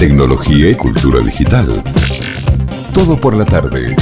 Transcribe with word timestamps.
tecnología 0.00 0.70
y 0.70 0.74
cultura 0.76 1.20
digital. 1.20 1.70
Todo 2.94 3.18
por 3.20 3.36
la 3.36 3.44
tarde. 3.44 3.94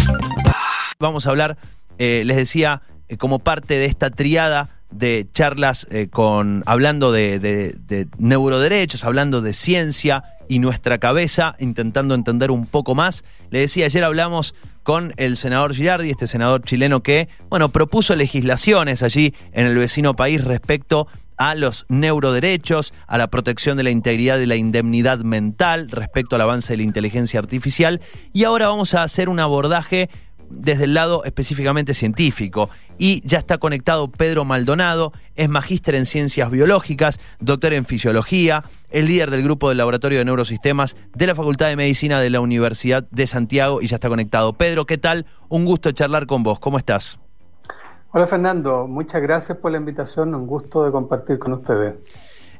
Vamos 1.01 1.27
a 1.27 1.31
hablar, 1.31 1.59
eh, 1.99 2.23
les 2.25 2.37
decía, 2.37 2.83
eh, 3.09 3.17
como 3.17 3.40
parte 3.40 3.74
de 3.74 3.87
esta 3.87 4.08
triada 4.11 4.69
de 4.92 5.26
charlas 5.32 5.88
eh, 5.90 6.06
con 6.08 6.62
hablando 6.66 7.11
de, 7.11 7.40
de- 7.40 7.74
de 7.88 8.06
neuroderechos, 8.16 9.03
hablando 9.03 9.40
de 9.42 9.53
ciencia 9.53 10.22
y 10.48 10.61
nuestra 10.61 10.98
cabeza, 10.98 11.56
intentando 11.58 12.15
entender 12.15 12.53
un 12.53 12.67
poco 12.67 12.94
más. 12.94 13.24
Le 13.51 13.58
decía, 13.58 13.87
ayer 13.87 14.04
hablamos 14.04 14.54
con 14.85 15.12
el 15.17 15.37
senador 15.37 15.74
Girardi, 15.74 16.10
este 16.10 16.28
senador 16.28 16.62
chileno 16.62 17.02
que, 17.02 17.28
bueno, 17.51 17.70
propuso 17.70 18.15
legislaciones 18.15 19.02
allí 19.02 19.34
en 19.52 19.66
el 19.66 19.77
vecino 19.77 20.15
país 20.15 20.45
respecto 20.45 21.09
a 21.39 21.55
los 21.55 21.87
neuroderechos, 21.89 22.93
a 23.07 23.19
la 23.19 23.29
protección 23.29 23.77
de 23.77 23.84
la 23.84 23.91
integridad 23.91 24.38
y 24.38 24.47
la 24.47 24.57
indemnidad 24.57 25.20
mental, 25.20 25.88
respecto 25.91 26.37
al 26.37 26.43
avance 26.43 26.73
de 26.73 26.79
la 26.79 26.83
inteligencia 26.83 27.41
artificial. 27.41 28.01
Y 28.33 28.45
ahora 28.45 28.69
vamos 28.69 28.95
a 28.95 29.02
hacer 29.02 29.29
un 29.29 29.41
abordaje 29.41 30.10
desde 30.51 30.84
el 30.84 30.95
lado 30.95 31.24
específicamente 31.24 31.95
científico. 31.95 32.70
Y 32.98 33.23
ya 33.24 33.38
está 33.38 33.59
conectado 33.59 34.10
Pedro 34.10 34.45
Maldonado, 34.45 35.12
es 35.37 35.48
magíster 35.48 35.95
en 35.95 36.05
ciencias 36.05 36.51
biológicas, 36.51 37.20
doctor 37.38 37.73
en 37.73 37.84
fisiología, 37.84 38.65
es 38.91 39.05
líder 39.05 39.30
del 39.30 39.43
grupo 39.43 39.68
del 39.68 39.79
Laboratorio 39.79 40.18
de 40.18 40.24
Neurosistemas 40.24 40.96
de 41.15 41.27
la 41.27 41.34
Facultad 41.34 41.68
de 41.68 41.77
Medicina 41.77 42.20
de 42.20 42.30
la 42.30 42.41
Universidad 42.41 43.07
de 43.10 43.27
Santiago 43.27 43.82
y 43.82 43.87
ya 43.87 43.96
está 43.96 44.09
conectado. 44.09 44.55
Pedro, 44.55 44.84
¿qué 44.87 44.98
tal? 44.98 45.27
Un 45.48 45.65
gusto 45.65 45.93
charlar 45.93 46.27
con 46.27 46.43
vos. 46.43 46.59
¿Cómo 46.59 46.79
estás? 46.79 47.20
Hola 48.10 48.26
Fernando, 48.26 48.86
muchas 48.86 49.20
gracias 49.20 49.58
por 49.58 49.70
la 49.70 49.78
invitación, 49.78 50.34
un 50.34 50.46
gusto 50.46 50.84
de 50.84 50.90
compartir 50.90 51.38
con 51.38 51.52
ustedes. 51.52 51.94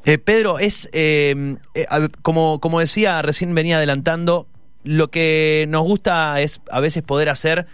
Eh, 0.05 0.19
Pedro, 0.19 0.59
es 0.59 0.89
eh, 0.93 1.57
eh, 1.75 1.87
como, 2.23 2.61
como 2.61 2.81
decía, 2.81 3.23
recién 3.23 3.55
venía 3.55 3.79
adelantando, 3.79 4.47
lo 4.85 5.09
que 5.09 5.67
nos 5.69 5.83
gusta 5.85 6.41
es 6.41 6.61
a 6.71 6.81
veces 6.81 7.03
poder 7.03 7.29
hacer 7.31 7.67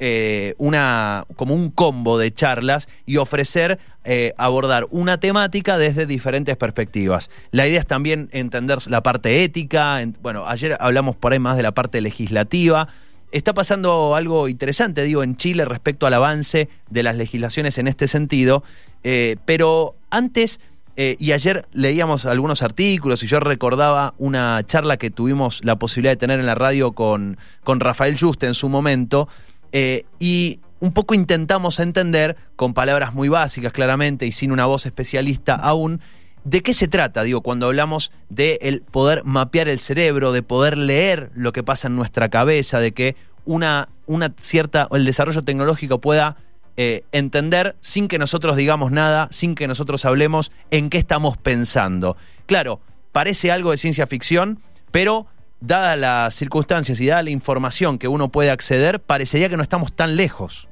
eh, 0.00 0.54
una 0.58 1.24
como 1.36 1.54
un 1.54 1.70
combo 1.70 2.18
de 2.18 2.32
charlas 2.32 2.88
y 3.06 3.18
ofrecer 3.18 3.78
eh, 4.04 4.32
abordar 4.36 4.86
una 4.90 5.20
temática 5.20 5.78
desde 5.78 6.06
diferentes 6.06 6.56
perspectivas. 6.56 7.30
La 7.50 7.66
idea 7.66 7.78
es 7.80 7.86
también 7.86 8.28
entender 8.32 8.78
la 8.88 9.02
parte 9.02 9.44
ética. 9.44 10.00
en- 10.02 10.16
bueno, 10.22 10.46
ayer 10.48 10.76
hablamos 10.80 11.16
por 11.16 11.32
ahí 11.32 11.38
más 11.38 11.56
de 11.56 11.62
la 11.62 11.72
parte 11.72 12.00
legislativa. 12.00 12.88
Está 13.32 13.54
pasando 13.54 14.16
algo 14.16 14.48
interesante, 14.48 15.02
digo, 15.04 15.22
en 15.22 15.36
Chile 15.36 15.64
respecto 15.64 16.06
al 16.06 16.14
avance 16.14 16.68
de 16.88 17.02
las 17.04 17.16
legislaciones 17.16 17.78
en 17.78 17.86
este 17.86 18.08
sentido, 18.08 18.64
eh, 19.04 19.36
pero 19.44 19.94
antes, 20.10 20.58
eh, 20.96 21.14
y 21.20 21.30
ayer 21.30 21.64
leíamos 21.72 22.26
algunos 22.26 22.62
artículos 22.62 23.22
y 23.22 23.28
yo 23.28 23.38
recordaba 23.38 24.14
una 24.18 24.66
charla 24.66 24.96
que 24.96 25.10
tuvimos 25.10 25.64
la 25.64 25.76
posibilidad 25.76 26.12
de 26.12 26.16
tener 26.16 26.40
en 26.40 26.46
la 26.46 26.56
radio 26.56 26.90
con, 26.90 27.38
con 27.62 27.78
Rafael 27.78 28.18
Juste 28.18 28.48
en 28.48 28.54
su 28.54 28.68
momento, 28.68 29.28
eh, 29.70 30.06
y 30.18 30.58
un 30.80 30.92
poco 30.92 31.14
intentamos 31.14 31.78
entender, 31.78 32.36
con 32.56 32.74
palabras 32.74 33.14
muy 33.14 33.28
básicas 33.28 33.72
claramente 33.72 34.26
y 34.26 34.32
sin 34.32 34.50
una 34.50 34.66
voz 34.66 34.86
especialista 34.86 35.54
aún, 35.54 36.00
¿De 36.44 36.62
qué 36.62 36.72
se 36.72 36.88
trata, 36.88 37.22
digo, 37.22 37.42
cuando 37.42 37.66
hablamos 37.66 38.12
de 38.30 38.58
el 38.62 38.80
poder 38.80 39.24
mapear 39.24 39.68
el 39.68 39.78
cerebro, 39.78 40.32
de 40.32 40.42
poder 40.42 40.78
leer 40.78 41.30
lo 41.34 41.52
que 41.52 41.62
pasa 41.62 41.88
en 41.88 41.96
nuestra 41.96 42.30
cabeza, 42.30 42.80
de 42.80 42.92
que 42.92 43.16
una, 43.44 43.88
una 44.06 44.32
cierta, 44.38 44.88
el 44.92 45.04
desarrollo 45.04 45.42
tecnológico 45.42 46.00
pueda 46.00 46.36
eh, 46.78 47.04
entender 47.12 47.76
sin 47.82 48.08
que 48.08 48.18
nosotros 48.18 48.56
digamos 48.56 48.90
nada, 48.90 49.28
sin 49.30 49.54
que 49.54 49.68
nosotros 49.68 50.06
hablemos 50.06 50.50
en 50.70 50.88
qué 50.88 50.96
estamos 50.96 51.36
pensando? 51.36 52.16
Claro, 52.46 52.80
parece 53.12 53.52
algo 53.52 53.72
de 53.72 53.76
ciencia 53.76 54.06
ficción, 54.06 54.60
pero 54.90 55.26
dadas 55.60 55.98
las 55.98 56.34
circunstancias 56.34 56.98
y 57.00 57.06
dada 57.06 57.22
la 57.22 57.30
información 57.30 57.98
que 57.98 58.08
uno 58.08 58.30
puede 58.30 58.50
acceder, 58.50 59.00
parecería 59.00 59.50
que 59.50 59.58
no 59.58 59.62
estamos 59.62 59.92
tan 59.92 60.16
lejos. 60.16 60.69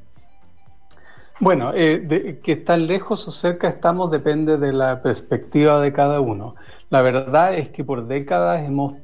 Bueno, 1.41 1.72
eh, 1.75 2.41
que 2.43 2.56
tan 2.56 2.88
lejos 2.88 3.28
o 3.28 3.31
cerca 3.31 3.69
estamos 3.69 4.10
depende 4.10 4.59
de 4.59 4.72
la 4.72 5.03
perspectiva 5.03 5.81
de 5.81 5.93
cada 5.93 6.21
uno. 6.21 6.56
La 6.91 7.00
verdad 7.00 7.54
es 7.54 7.69
que 7.69 7.84
por 7.84 8.09
décadas 8.09 8.66
hemos 8.66 8.94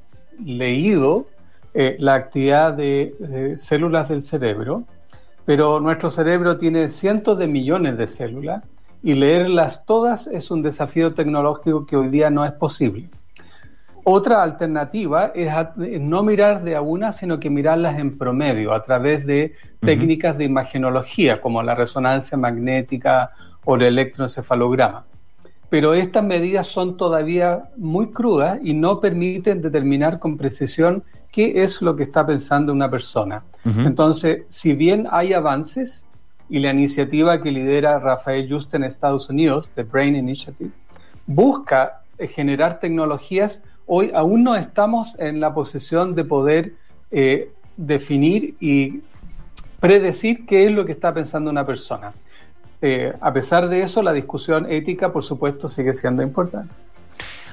leído 0.45 1.27
eh, 1.75 1.97
la 2.01 2.15
actividad 2.15 2.73
de 2.73 3.57
células 3.61 4.09
del 4.09 4.23
cerebro, 4.23 4.83
pero 5.45 5.79
nuestro 5.79 6.11
cerebro 6.11 6.57
tiene 6.57 6.91
cientos 6.91 7.39
de 7.39 7.47
millones 7.47 7.97
de 7.99 8.09
células 8.09 8.65
y 9.03 9.15
leerlas 9.15 9.85
todas 9.85 10.27
es 10.27 10.51
un 10.51 10.63
desafío 10.63 11.15
tecnológico 11.15 11.87
que 11.87 11.97
hoy 11.97 12.09
día 12.09 12.31
no 12.31 12.45
es 12.45 12.53
posible. 12.53 13.11
Otra 14.05 14.43
alternativa 14.43 15.33
es 15.35 15.51
a- 15.51 15.73
no 15.77 16.23
mirar 16.23 16.63
de 16.63 16.77
a 16.77 16.83
una, 16.83 17.13
sino 17.13 17.41
que 17.41 17.49
mirarlas 17.51 17.99
en 17.99 18.19
promedio 18.19 18.73
a 18.75 18.85
través 18.85 19.27
de 19.27 19.55
técnicas 19.81 20.37
de 20.37 20.45
imagenología, 20.45 21.41
como 21.41 21.63
la 21.63 21.75
resonancia 21.75 22.37
magnética 22.37 23.31
o 23.65 23.77
el 23.77 23.83
electroencefalograma. 23.83 25.05
Pero 25.71 25.95
estas 25.95 26.23
medidas 26.23 26.67
son 26.67 26.97
todavía 26.97 27.65
muy 27.77 28.09
crudas 28.11 28.59
y 28.63 28.75
no 28.75 29.01
permiten 29.01 29.63
determinar 29.63 30.19
con 30.19 30.37
precisión 30.37 31.03
qué 31.33 31.65
es 31.65 31.83
lo 31.83 31.97
que 31.97 32.05
está 32.05 32.25
pensando 32.27 32.73
una 32.73 32.91
persona. 32.91 33.43
Entonces, 33.65 34.43
si 34.49 34.75
bien 34.75 35.09
hay 35.11 35.33
avances, 35.33 36.05
y 36.51 36.59
la 36.61 36.71
iniciativa 36.71 37.41
que 37.41 37.51
lidera 37.51 37.99
Rafael 37.99 38.47
Juste 38.53 38.77
en 38.77 38.85
Estados 38.85 39.31
Unidos, 39.31 39.71
The 39.75 39.85
Brain 39.85 40.15
Initiative, 40.15 40.71
busca 41.27 42.03
eh, 42.19 42.29
generar 42.29 42.79
tecnologías, 42.79 43.63
hoy 43.87 44.11
aún 44.15 44.43
no 44.45 44.55
estamos 44.57 45.15
en 45.19 45.41
la 45.41 45.53
posición 45.55 46.15
de 46.15 46.25
poder 46.25 46.73
eh, 47.11 47.51
definir 47.77 48.55
y 48.61 49.01
predecir 49.81 50.47
qué 50.47 50.67
es 50.67 50.73
lo 50.73 50.85
que 50.87 50.93
está 50.93 51.13
pensando 51.13 51.51
una 51.51 51.67
persona. 51.67 52.13
Eh, 52.83 53.13
a 53.21 53.33
pesar 53.33 53.69
de 53.69 53.83
eso, 53.83 54.03
la 54.03 54.13
discusión 54.13 54.71
ética, 54.71 55.13
por 55.13 55.25
supuesto, 55.25 55.69
sigue 55.69 55.95
siendo 55.95 56.23
importante. 56.23 56.73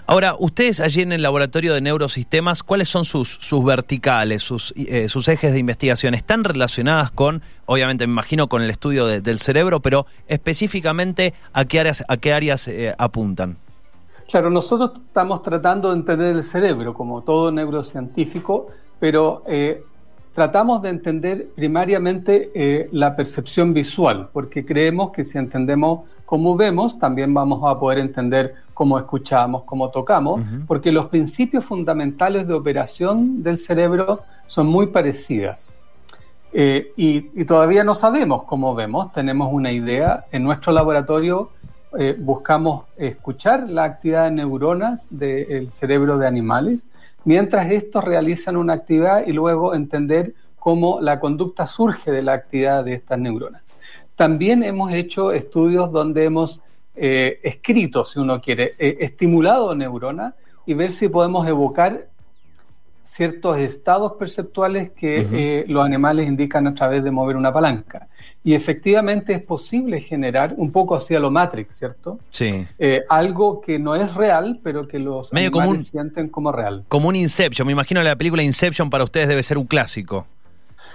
Ahora, 0.07 0.35
ustedes 0.37 0.79
allí 0.81 1.01
en 1.01 1.11
el 1.13 1.21
laboratorio 1.21 1.73
de 1.73 1.79
neurosistemas, 1.79 2.63
¿cuáles 2.63 2.89
son 2.89 3.05
sus, 3.05 3.39
verticales, 3.63 4.41
sus, 4.41 4.73
eh, 4.75 5.07
sus 5.07 5.27
ejes 5.27 5.53
de 5.53 5.59
investigación? 5.59 6.15
¿Están 6.15 6.43
relacionadas 6.43 7.11
con, 7.11 7.41
obviamente 7.65 8.07
me 8.07 8.11
imagino, 8.13 8.47
con 8.47 8.61
el 8.61 8.69
estudio 8.69 9.05
de- 9.05 9.21
del 9.21 9.39
cerebro, 9.39 9.79
pero 9.79 10.07
específicamente 10.27 11.33
a 11.53 11.63
qué 11.65 11.79
áreas, 11.79 12.03
a 12.07 12.17
qué 12.17 12.33
áreas 12.33 12.67
eh, 12.67 12.93
apuntan? 12.97 13.57
Claro, 14.31 14.49
nosotros 14.49 14.91
estamos 14.95 15.43
tratando 15.43 15.89
de 15.89 15.97
entender 15.97 16.37
el 16.37 16.43
cerebro 16.43 16.93
como 16.93 17.21
todo 17.21 17.51
neurocientífico, 17.51 18.67
pero 18.97 19.43
eh, 19.45 19.83
tratamos 20.33 20.81
de 20.81 20.87
entender 20.87 21.49
primariamente 21.53 22.49
eh, 22.55 22.87
la 22.93 23.13
percepción 23.13 23.73
visual, 23.73 24.29
porque 24.31 24.65
creemos 24.65 25.11
que 25.11 25.25
si 25.25 25.37
entendemos 25.37 26.07
cómo 26.23 26.55
vemos, 26.55 26.97
también 26.97 27.33
vamos 27.33 27.61
a 27.69 27.77
poder 27.77 27.99
entender 27.99 28.55
cómo 28.73 28.97
escuchamos, 28.97 29.63
cómo 29.63 29.89
tocamos, 29.89 30.39
porque 30.65 30.93
los 30.93 31.07
principios 31.07 31.65
fundamentales 31.65 32.47
de 32.47 32.53
operación 32.53 33.43
del 33.43 33.57
cerebro 33.57 34.21
son 34.45 34.67
muy 34.67 34.87
parecidas. 34.87 35.73
Eh, 36.53 36.93
y, 36.95 37.41
y 37.41 37.43
todavía 37.43 37.83
no 37.83 37.95
sabemos 37.95 38.43
cómo 38.43 38.75
vemos, 38.75 39.11
tenemos 39.11 39.49
una 39.51 39.73
idea. 39.73 40.25
En 40.31 40.43
nuestro 40.43 40.71
laboratorio 40.71 41.49
eh, 41.97 42.15
buscamos 42.17 42.85
escuchar 42.97 43.69
la 43.69 43.83
actividad 43.83 44.25
de 44.25 44.31
neuronas 44.31 45.07
del 45.09 45.69
cerebro 45.71 46.17
de 46.17 46.27
animales, 46.27 46.87
mientras 47.25 47.69
estos 47.71 48.03
realizan 48.03 48.55
una 48.55 48.73
actividad 48.73 49.25
y 49.27 49.33
luego 49.33 49.75
entender 49.75 50.33
cómo 50.57 51.01
la 51.01 51.19
conducta 51.19 51.67
surge 51.67 52.11
de 52.11 52.21
la 52.21 52.33
actividad 52.33 52.85
de 52.85 52.93
estas 52.93 53.19
neuronas. 53.19 53.61
También 54.15 54.63
hemos 54.63 54.93
hecho 54.93 55.31
estudios 55.31 55.91
donde 55.91 56.25
hemos 56.25 56.61
eh, 56.95 57.39
escrito, 57.43 58.05
si 58.05 58.19
uno 58.19 58.39
quiere, 58.39 58.75
eh, 58.77 58.97
estimulado 58.99 59.73
neuronas 59.73 60.35
y 60.65 60.73
ver 60.73 60.91
si 60.91 61.09
podemos 61.09 61.47
evocar 61.47 62.07
ciertos 63.11 63.57
estados 63.57 64.13
perceptuales 64.13 64.91
que 64.91 65.27
eh, 65.33 65.65
los 65.67 65.85
animales 65.85 66.29
indican 66.29 66.65
a 66.65 66.73
través 66.73 67.03
de 67.03 67.11
mover 67.11 67.35
una 67.35 67.51
palanca. 67.51 68.07
Y 68.41 68.53
efectivamente 68.53 69.33
es 69.33 69.41
posible 69.43 69.99
generar, 69.99 70.53
un 70.55 70.71
poco 70.71 70.95
hacia 70.95 71.19
lo 71.19 71.29
Matrix, 71.29 71.75
¿cierto? 71.75 72.19
Sí. 72.29 72.65
Eh, 72.79 73.01
algo 73.09 73.59
que 73.59 73.79
no 73.79 73.95
es 73.95 74.15
real, 74.15 74.61
pero 74.63 74.87
que 74.87 74.97
los 74.97 75.33
Medio 75.33 75.51
como 75.51 75.63
animales 75.63 75.87
un- 75.87 75.91
sienten 75.91 76.29
como 76.29 76.53
real. 76.53 76.85
Como 76.87 77.09
un 77.09 77.17
Inception, 77.17 77.65
me 77.65 77.73
imagino 77.73 78.01
la 78.01 78.15
película 78.15 78.43
Inception 78.43 78.89
para 78.89 79.03
ustedes 79.03 79.27
debe 79.27 79.43
ser 79.43 79.57
un 79.57 79.65
clásico. 79.65 80.25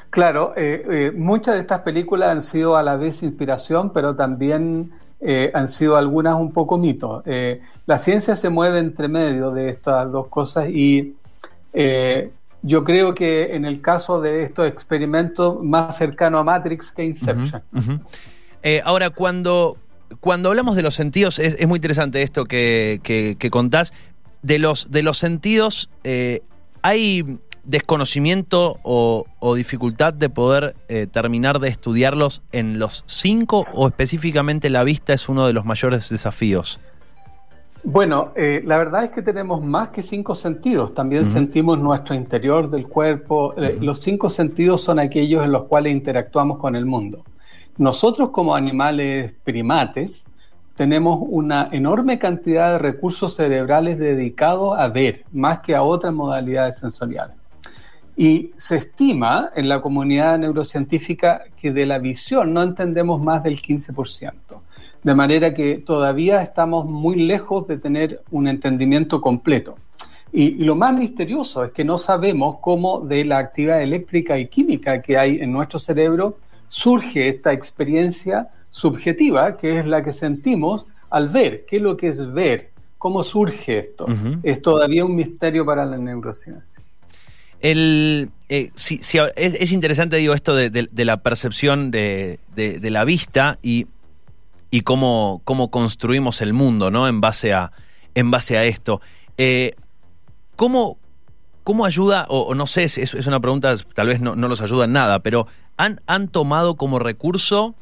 Claro, 0.08 0.54
eh, 0.56 1.12
muchas 1.14 1.56
de 1.56 1.60
estas 1.60 1.80
películas 1.80 2.30
han 2.30 2.40
sido 2.40 2.78
a 2.78 2.82
la 2.82 2.96
vez 2.96 3.22
inspiración, 3.22 3.90
pero 3.92 4.16
también 4.16 4.90
eh, 5.20 5.50
han 5.52 5.68
sido 5.68 5.98
algunas 5.98 6.36
un 6.40 6.50
poco 6.50 6.78
mito. 6.78 7.22
Eh, 7.26 7.60
la 7.84 7.98
ciencia 7.98 8.36
se 8.36 8.48
mueve 8.48 8.78
entre 8.78 9.06
medio 9.08 9.50
de 9.50 9.68
estas 9.68 10.10
dos 10.10 10.28
cosas 10.28 10.70
y 10.70 11.14
eh, 11.76 12.30
yo 12.62 12.82
creo 12.84 13.14
que 13.14 13.54
en 13.54 13.64
el 13.64 13.80
caso 13.80 14.20
de 14.20 14.42
estos 14.42 14.66
experimentos 14.66 15.62
más 15.62 15.96
cercano 15.98 16.38
a 16.38 16.42
Matrix 16.42 16.90
que 16.90 17.04
Inception. 17.04 17.62
Eh, 18.62 18.80
ahora, 18.84 19.10
cuando, 19.10 19.76
cuando 20.20 20.48
hablamos 20.48 20.74
de 20.74 20.82
los 20.82 20.94
sentidos, 20.94 21.38
es, 21.38 21.64
muy 21.68 21.76
interesante 21.76 22.22
esto 22.22 22.46
que, 22.46 22.98
que- 23.04 23.36
que 23.38 23.50
contás. 23.50 23.92
De 24.42 24.58
los, 24.58 24.90
de 24.90 25.02
los 25.02 25.18
sentidos, 25.18 25.90
eh, 26.02 26.40
¿hay 26.82 27.38
desconocimiento 27.62 28.78
o, 28.82 29.26
dificultad 29.54 30.14
de 30.14 30.28
poder 30.28 30.74
terminar 31.12 31.58
de 31.60 31.68
estudiarlos 31.68 32.42
en 32.52 32.78
los 32.78 33.04
cinco 33.06 33.66
o 33.74 33.86
específicamente 33.86 34.70
la 34.70 34.82
vista 34.82 35.12
es 35.12 35.28
uno 35.28 35.46
de 35.46 35.52
los 35.52 35.64
mayores 35.64 36.08
desafíos? 36.08 36.80
Bueno, 37.88 38.32
eh, 38.34 38.62
la 38.64 38.78
verdad 38.78 39.04
es 39.04 39.10
que 39.10 39.22
tenemos 39.22 39.62
más 39.62 39.90
que 39.90 40.02
cinco 40.02 40.34
sentidos. 40.34 40.92
También 40.92 41.24
sentimos 41.24 41.78
nuestro 41.78 42.16
interior 42.16 42.68
del 42.68 42.88
cuerpo. 42.88 43.54
Eh, 43.56 43.78
los 43.80 44.00
cinco 44.00 44.28
sentidos 44.28 44.82
son 44.82 44.98
aquellos 44.98 45.44
en 45.44 45.52
los 45.52 45.66
cuales 45.66 45.92
interactuamos 45.92 46.58
con 46.58 46.74
el 46.74 46.84
mundo. 46.84 47.22
Nosotros 47.78 48.30
como 48.30 48.56
animales 48.56 49.34
primates 49.44 50.24
tenemos 50.74 51.20
una 51.22 51.68
enorme 51.70 52.18
cantidad 52.18 52.72
de 52.72 52.78
recursos 52.78 53.36
cerebrales 53.36 54.00
dedicados 54.00 54.76
a 54.76 54.88
ver, 54.88 55.24
más 55.30 55.60
que 55.60 55.76
a 55.76 55.84
otras 55.84 56.12
modalidades 56.12 56.80
sensoriales. 56.80 57.36
Y 58.16 58.50
se 58.56 58.78
estima 58.78 59.50
en 59.54 59.68
la 59.68 59.80
comunidad 59.80 60.36
neurocientífica 60.38 61.44
que 61.56 61.70
de 61.70 61.86
la 61.86 62.00
visión 62.00 62.52
no 62.52 62.64
entendemos 62.64 63.22
más 63.22 63.44
del 63.44 63.62
15%. 63.62 64.32
De 65.06 65.14
manera 65.14 65.54
que 65.54 65.76
todavía 65.76 66.42
estamos 66.42 66.84
muy 66.84 67.14
lejos 67.14 67.68
de 67.68 67.78
tener 67.78 68.22
un 68.32 68.48
entendimiento 68.48 69.20
completo. 69.20 69.76
Y, 70.32 70.64
lo 70.64 70.74
más 70.74 70.98
misterioso 70.98 71.62
es 71.62 71.70
que 71.70 71.84
no 71.84 71.96
sabemos 71.96 72.56
cómo 72.60 73.02
de 73.02 73.24
la 73.24 73.38
actividad 73.38 73.80
eléctrica 73.80 74.36
y 74.36 74.48
química 74.48 75.00
que 75.00 75.16
hay 75.16 75.38
en 75.38 75.52
nuestro 75.52 75.78
cerebro 75.78 76.38
surge 76.68 77.28
esta 77.28 77.52
experiencia 77.52 78.48
subjetiva, 78.72 79.56
que 79.56 79.78
es 79.78 79.86
la 79.86 80.02
que 80.02 80.10
sentimos 80.10 80.86
al 81.08 81.28
ver. 81.28 81.64
¿Qué 81.66 81.76
es 81.76 81.82
lo 81.82 81.96
que 81.96 82.08
es 82.08 82.32
ver? 82.32 82.70
¿Cómo 82.98 83.22
surge 83.22 83.78
esto? 83.78 84.06
Es 84.42 84.60
todavía 84.60 85.04
un 85.04 85.14
misterio 85.14 85.64
para 85.64 85.84
la 85.84 85.98
neurociencia. 85.98 86.82
El, 87.60 88.30
eh, 88.48 88.70
es, 89.36 89.72
interesante, 89.72 90.16
digo, 90.16 90.34
esto 90.34 90.54
de, 90.54 91.04
la 91.04 91.16
percepción 91.18 91.90
de, 91.92 92.38
la 92.56 93.04
vista 93.04 93.58
y 93.62 93.86
y 94.70 94.82
cómo, 94.82 95.40
cómo 95.44 95.70
construimos 95.70 96.40
el 96.40 96.52
mundo, 96.52 96.90
¿no? 96.90 97.08
En 97.08 97.20
base 97.20 97.52
a, 97.52 97.72
en 98.14 98.30
base 98.30 98.58
a 98.58 98.64
esto. 98.64 99.00
Eh, 99.38 99.72
¿cómo, 100.56 100.98
ayuda, 101.84 102.26
o, 102.28 102.54
no 102.54 102.66
sé, 102.66 102.84
es, 102.84 102.98
es, 102.98 103.26
una 103.26 103.40
pregunta, 103.40 103.74
tal 103.94 104.08
vez 104.08 104.20
no, 104.20 104.34
los 104.34 104.60
ayuda 104.60 104.86
en 104.86 104.92
nada, 104.92 105.20
pero 105.20 105.46
¿han, 105.76 106.00
han 106.06 106.28
tomado 106.28 106.76
como 106.76 106.98
recurso 106.98 107.74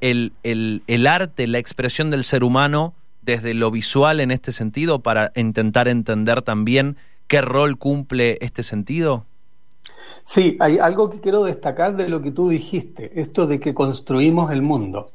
el, 0.00 0.32
el, 0.42 1.06
arte, 1.06 1.46
la 1.46 1.58
expresión 1.58 2.10
del 2.10 2.24
ser 2.24 2.44
humano 2.44 2.94
desde 3.22 3.54
lo 3.54 3.70
visual 3.70 4.20
en 4.20 4.30
este 4.30 4.52
sentido 4.52 5.00
para 5.00 5.32
intentar 5.36 5.88
entender 5.88 6.42
también 6.42 6.96
qué 7.28 7.40
rol 7.40 7.78
cumple 7.78 8.38
este 8.40 8.62
sentido? 8.62 9.24
Sí, 10.24 10.56
hay 10.60 10.78
algo 10.78 11.08
que 11.08 11.20
quiero 11.20 11.44
destacar 11.44 11.96
de 11.96 12.08
lo 12.08 12.20
que 12.20 12.32
tú 12.32 12.48
dijiste, 12.48 13.20
esto 13.20 13.46
de 13.46 13.60
que 13.60 13.74
construimos 13.74 14.50
el 14.50 14.60
mundo. 14.60 15.12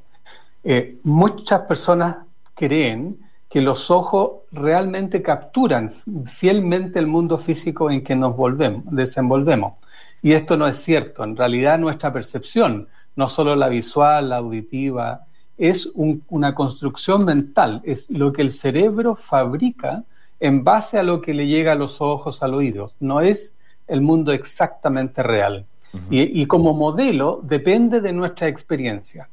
Eh, 0.63 0.99
muchas 1.03 1.61
personas 1.61 2.17
creen 2.55 3.17
que 3.49 3.61
los 3.61 3.91
ojos 3.91 4.31
realmente 4.51 5.21
capturan 5.21 5.93
fielmente 6.25 6.99
el 6.99 7.07
mundo 7.07 7.37
físico 7.37 7.91
en 7.91 8.03
que 8.03 8.15
nos 8.15 8.35
volvemos, 8.35 8.83
desenvolvemos. 8.89 9.73
Y 10.21 10.33
esto 10.33 10.55
no 10.55 10.67
es 10.67 10.77
cierto. 10.77 11.23
En 11.23 11.35
realidad 11.35 11.79
nuestra 11.79 12.13
percepción, 12.13 12.87
no 13.15 13.27
solo 13.27 13.55
la 13.55 13.67
visual, 13.67 14.29
la 14.29 14.37
auditiva, 14.37 15.25
es 15.57 15.89
una 15.95 16.55
construcción 16.55 17.25
mental, 17.25 17.81
es 17.83 18.09
lo 18.09 18.31
que 18.31 18.41
el 18.41 18.51
cerebro 18.51 19.15
fabrica 19.15 20.03
en 20.39 20.63
base 20.63 20.97
a 20.97 21.03
lo 21.03 21.21
que 21.21 21.33
le 21.33 21.45
llega 21.45 21.73
a 21.73 21.75
los 21.75 22.01
ojos, 22.01 22.41
al 22.41 22.53
oído. 22.53 22.93
No 22.99 23.21
es 23.21 23.53
el 23.87 24.01
mundo 24.01 24.31
exactamente 24.31 25.23
real. 25.23 25.65
y 26.09 26.45
como 26.45 26.73
modelo 26.73 27.41
depende 27.43 27.99
de 27.99 28.13
nuestra 28.13 28.47
experiencia. 28.47 29.27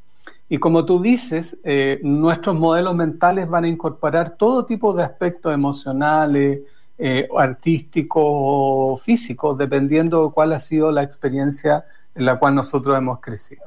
Y 0.50 0.58
como 0.58 0.84
tú 0.86 1.02
dices, 1.02 1.58
eh, 1.62 2.00
nuestros 2.02 2.56
modelos 2.56 2.96
mentales 2.96 3.48
van 3.48 3.64
a 3.64 3.68
incorporar 3.68 4.36
todo 4.36 4.64
tipo 4.64 4.94
de 4.94 5.04
aspectos 5.04 5.52
emocionales, 5.52 6.60
eh, 6.96 7.28
artísticos 7.36 8.24
o 8.24 8.96
físicos, 9.02 9.58
dependiendo 9.58 10.24
de 10.24 10.32
cuál 10.32 10.54
ha 10.54 10.60
sido 10.60 10.90
la 10.90 11.02
experiencia 11.02 11.84
en 12.14 12.24
la 12.24 12.38
cual 12.38 12.54
nosotros 12.54 12.96
hemos 12.96 13.20
crecido. 13.20 13.64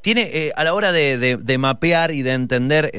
Tiene, 0.00 0.22
eh, 0.32 0.52
a 0.56 0.64
la 0.64 0.72
hora 0.72 0.90
de, 0.90 1.56
mapear 1.58 2.12
y 2.12 2.22
de 2.22 2.32
entender, 2.32 2.90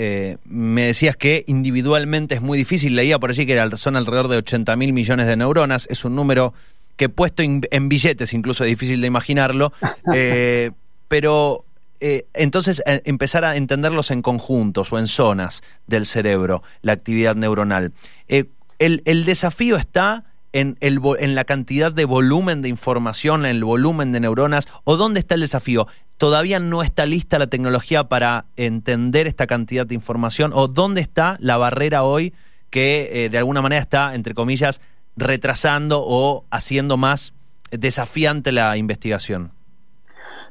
me 0.46 0.86
decías 0.86 1.18
que 1.18 1.44
individualmente 1.48 2.36
es 2.36 2.42
muy 2.42 2.58
difícil, 2.58 2.96
leía 2.96 3.18
por 3.18 3.32
allí 3.32 3.48
que 3.48 3.60
son 3.78 3.96
alrededor 3.96 4.28
de 4.28 4.38
80 4.38 4.76
mil 4.76 4.94
millones 4.94 5.26
de 5.26 5.36
neuronas, 5.36 5.88
es 5.90 6.06
un 6.06 6.16
número 6.16 6.54
que 6.96 7.10
puesto 7.10 7.42
en 7.42 7.90
billetes 7.90 8.32
incluso 8.34 8.64
es 8.64 8.70
difícil 8.70 9.02
de 9.02 9.08
imaginarlo, 9.08 9.74
pero 11.10 11.66
eh, 12.00 12.28
entonces 12.34 12.84
eh, 12.86 13.02
empezar 13.06 13.46
a 13.46 13.56
entenderlos 13.56 14.12
en 14.12 14.22
conjuntos 14.22 14.92
o 14.92 15.00
en 15.00 15.08
zonas 15.08 15.62
del 15.88 16.06
cerebro, 16.06 16.64
la 16.82 16.94
actividad 16.94 17.36
neuronal. 17.36 17.94
Eh, 18.28 18.46
el, 18.80 19.26
desafío 19.26 19.78
está 19.78 20.26
en, 20.52 20.76
el, 20.82 21.00
en 21.20 21.36
la 21.36 21.46
cantidad 21.46 21.92
de 21.92 22.04
volumen 22.04 22.62
de 22.62 22.68
información, 22.68 23.46
en 23.46 23.56
el 23.56 23.64
volumen 23.64 24.12
de 24.12 24.20
neuronas, 24.20 24.68
o 24.84 24.98
dónde 24.98 25.22
está 25.22 25.36
el 25.36 25.42
desafío. 25.42 25.88
¿Todavía 26.18 26.60
no 26.60 26.84
está 26.84 27.06
lista 27.06 27.40
la 27.40 27.48
tecnología 27.48 28.04
para 28.06 28.46
entender 28.58 29.26
esta 29.26 29.48
cantidad 29.48 29.88
de 29.88 29.96
información? 29.96 30.52
¿O 30.54 30.68
dónde 30.68 31.00
está 31.00 31.38
la 31.40 31.56
barrera 31.56 32.04
hoy 32.04 32.34
que 32.70 33.30
de 33.32 33.38
alguna 33.38 33.62
manera 33.62 33.82
está, 33.82 34.16
entre 34.16 34.34
comillas, 34.34 34.82
retrasando 35.16 36.04
o 36.06 36.46
haciendo 36.52 36.98
más 36.98 37.34
desafiante 37.72 38.52
la 38.52 38.76
investigación? 38.76 39.54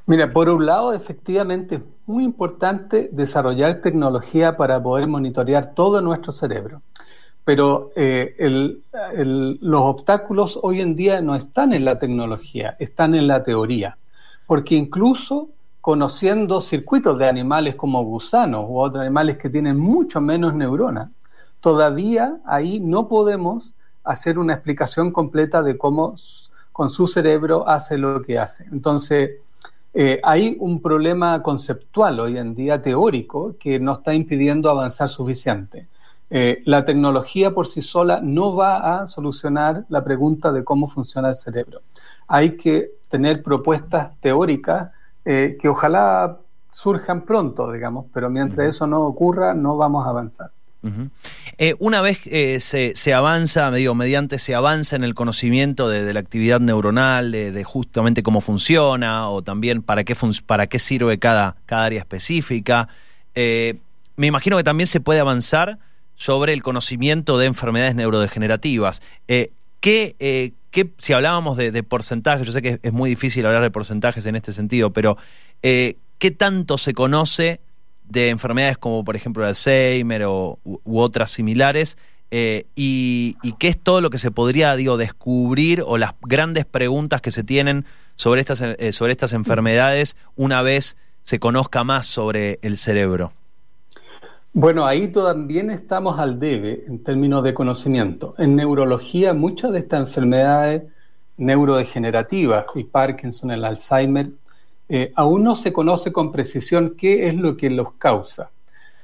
Mira, 0.07 0.33
por 0.33 0.49
un 0.49 0.67
lado, 0.67 0.93
efectivamente 0.93 1.77
es 1.77 1.83
muy 2.07 2.25
importante 2.25 3.09
desarrollar 3.13 3.81
tecnología 3.81 4.57
para 4.57 4.83
poder 4.83 5.07
monitorear 5.07 5.75
todo 5.75 6.01
nuestro 6.01 6.33
cerebro. 6.33 6.83
Pero 7.45 7.91
eh, 7.97 8.37
los 9.61 9.81
obstáculos 9.81 10.59
hoy 10.63 10.81
en 10.81 10.97
día 10.97 11.21
no 11.21 11.35
están 11.35 11.73
en 11.73 11.85
la 11.85 11.99
tecnología, 11.99 12.77
están 12.79 13.15
en 13.15 13.29
la 13.29 13.43
teoría. 13.43 13.97
Porque 14.47 14.75
incluso 14.75 15.49
conociendo 15.81 16.61
circuitos 16.61 17.19
de 17.19 17.29
animales 17.29 17.75
como 17.75 18.05
gusanos 18.05 18.67
u 18.69 18.79
otros 18.79 19.01
animales 19.01 19.37
que 19.37 19.51
tienen 19.51 19.77
mucho 19.77 20.21
menos 20.21 20.55
neuronas, 20.55 21.11
todavía 21.61 22.39
ahí 22.45 22.81
no 22.81 23.09
podemos 23.09 23.75
hacer 24.05 24.39
una 24.39 24.55
explicación 24.55 25.13
completa 25.13 25.63
de 25.63 25.79
cómo 25.79 26.17
con 26.73 26.91
su 26.91 27.07
cerebro 27.07 27.69
hace 27.69 27.99
lo 27.99 28.23
que 28.23 28.39
hace. 28.39 28.65
Entonces, 28.73 29.33
eh, 29.95 30.21
hay 30.23 30.57
un 30.59 30.81
problema 30.81 31.43
conceptual 31.43 32.21
hoy 32.21 32.39
en 32.39 32.55
día 32.55 32.81
teórico 32.81 33.57
que 33.59 33.79
nos 33.79 33.99
está 33.99 34.15
impidiendo 34.15 34.71
avanzar 34.71 35.09
suficiente. 35.09 35.89
Eh, 36.31 36.63
la 36.65 36.85
tecnología 36.87 37.51
por 37.51 37.67
sí 37.67 37.83
sola 37.83 38.21
no 38.23 38.57
va 38.57 39.03
a 39.03 39.07
solucionar 39.07 39.85
la 39.91 40.03
pregunta 40.03 40.51
de 40.51 40.65
cómo 40.65 40.89
funciona 40.89 41.29
el 41.29 41.37
cerebro. 41.37 41.83
Hay 42.27 42.57
que 42.57 42.93
tener 43.11 43.43
propuestas 43.43 44.19
teóricas 44.21 44.93
eh, 45.27 45.59
que 45.61 45.69
ojalá 45.69 46.39
surjan 46.73 47.27
pronto, 47.27 47.71
digamos, 47.71 48.07
pero 48.15 48.31
mientras 48.31 48.67
eso 48.67 48.87
no 48.87 49.03
ocurra, 49.03 49.53
no 49.53 49.77
vamos 49.77 50.07
a 50.07 50.09
avanzar. 50.09 50.51
Eh, 51.59 51.75
una 51.79 52.01
vez 52.01 52.21
eh, 52.27 52.59
se, 52.61 53.15
avanza, 53.15 53.71
me 53.71 53.79
digo, 53.79 53.95
mediante 53.95 54.39
se 54.39 54.55
avanza 54.55 54.97
en 54.97 55.05
el 55.05 55.15
conocimiento 55.15 55.89
de, 55.89 56.13
la 56.13 56.21
actividad 56.21 56.61
neuronal, 56.61 57.31
de, 57.31 57.65
justamente 57.65 58.23
cómo 58.23 58.41
funciona 58.41 59.29
o 59.29 59.43
también 59.43 59.83
para 59.83 60.05
qué, 60.05 60.17
para 60.47 60.67
qué 60.67 60.79
sirve 60.79 61.19
cada, 61.19 61.57
cada 61.67 61.85
área 61.85 62.01
específica, 62.01 62.89
eh, 63.35 63.77
me 64.17 64.27
imagino 64.27 64.57
que 64.57 64.65
también 64.65 64.87
se 64.87 65.01
puede 65.01 65.21
avanzar 65.21 65.79
sobre 66.17 66.53
el 66.53 66.63
conocimiento 66.63 67.39
de 67.39 67.47
enfermedades 67.47 67.95
neurodegenerativas. 67.95 69.01
¿qué, 69.81 70.53
si 70.99 71.13
hablábamos 71.13 71.57
de, 71.57 71.83
porcentajes, 71.83 72.47
yo 72.47 72.53
sé 72.53 72.63
que 72.63 72.81
es, 72.83 72.93
muy 72.93 73.11
difícil 73.11 73.47
hablar 73.47 73.63
de 73.63 73.71
porcentajes 73.71 74.27
en 74.27 74.37
este 74.37 74.53
sentido, 74.53 74.93
pero 74.93 75.17
¿qué 75.63 76.31
tanto 76.37 76.77
se 76.77 76.93
conoce? 76.93 77.61
De 78.09 78.31
enfermedades 78.31 78.79
como 78.79 79.05
por 79.05 79.17
ejemplo 79.17 79.43
el 79.43 79.51
Alzheimer 79.51 80.25
o, 80.25 80.59
u, 80.65 80.99
otras 80.99 81.31
similares, 81.31 81.99
eh, 82.31 82.65
y, 82.75 83.37
qué 83.59 83.69
es 83.69 83.79
todo 83.79 84.01
lo 84.01 84.09
que 84.09 84.19
se 84.19 84.31
podría 84.31 84.75
digo, 84.75 84.97
descubrir 84.97 85.83
o 85.87 85.99
las 85.99 86.15
grandes 86.23 86.65
preguntas 86.65 87.21
que 87.21 87.31
se 87.31 87.45
tienen 87.45 87.85
sobre 88.17 88.41
estas, 88.41 88.63
eh, 88.63 88.93
sobre 88.93 89.13
estas 89.13 89.35
enfermedades 89.35 90.17
una 90.35 90.63
vez 90.63 90.97
se 91.25 91.39
conozca 91.39 91.85
más 91.85 92.07
sobre 92.07 92.59
el 92.63 92.79
cerebro. 92.79 93.33
Bueno, 94.55 94.87
ahí 94.87 95.09
también 95.09 95.71
estamos 95.71 96.19
al 96.19 96.39
debe 96.39 96.85
en 96.87 97.03
términos 97.03 97.43
de 97.43 97.55
conocimiento. 97.55 98.35
En 98.37 98.55
neurología, 98.55 99.33
muchas 99.33 99.73
de 99.73 99.79
estas 99.79 100.09
enfermedades 100.09 100.83
neurodegenerativas, 101.39 102.67
el 102.75 102.87
Parkinson, 102.87 103.51
el 103.51 103.65
Alzheimer, 103.65 104.31
eh, 104.95 105.11
aún 105.17 105.43
no 105.43 105.57
se 105.57 105.73
conoce 105.73 106.13
con 106.13 106.31
precisión 106.31 106.97
qué 106.99 107.27
es 107.27 107.35
lo 107.35 107.57
que 107.57 107.71
los 107.71 107.95
causa. 107.95 108.51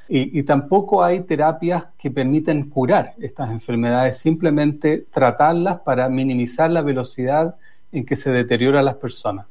Y, 0.07 0.43
tampoco 0.43 1.03
hay 1.03 1.21
terapias 1.21 1.85
que 1.99 2.11
permiten 2.11 2.69
curar 2.69 3.15
estas 3.19 3.51
enfermedades, 3.51 4.19
simplemente 4.19 5.07
tratarlas 5.11 5.81
para 5.81 6.11
minimizar 6.11 6.71
la 6.71 6.83
velocidad 6.83 7.57
en 7.91 8.05
que 8.05 8.17
se 8.17 8.31
deterioran 8.31 8.85
las 8.85 8.97
personas. 8.97 9.47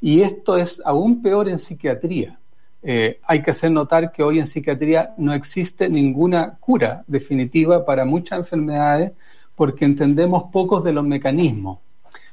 Y 0.00 0.22
esto 0.22 0.56
es 0.56 0.80
aún 0.82 1.20
peor 1.20 1.46
en 1.46 1.58
psiquiatría. 1.58 2.38
Eh, 2.82 3.20
hay 3.24 3.42
que 3.42 3.50
hacer 3.50 3.70
notar 3.70 4.12
que 4.12 4.22
hoy 4.22 4.38
en 4.38 4.46
psiquiatría 4.46 5.12
no 5.18 5.34
existe 5.34 5.90
ninguna 5.90 6.56
cura 6.58 7.04
definitiva 7.06 7.84
para 7.84 8.06
muchas 8.06 8.38
enfermedades 8.38 9.12
porque 9.54 9.84
entendemos 9.84 10.44
pocos 10.50 10.82
de 10.84 10.92
los 10.94 11.04
mecanismos. 11.04 11.80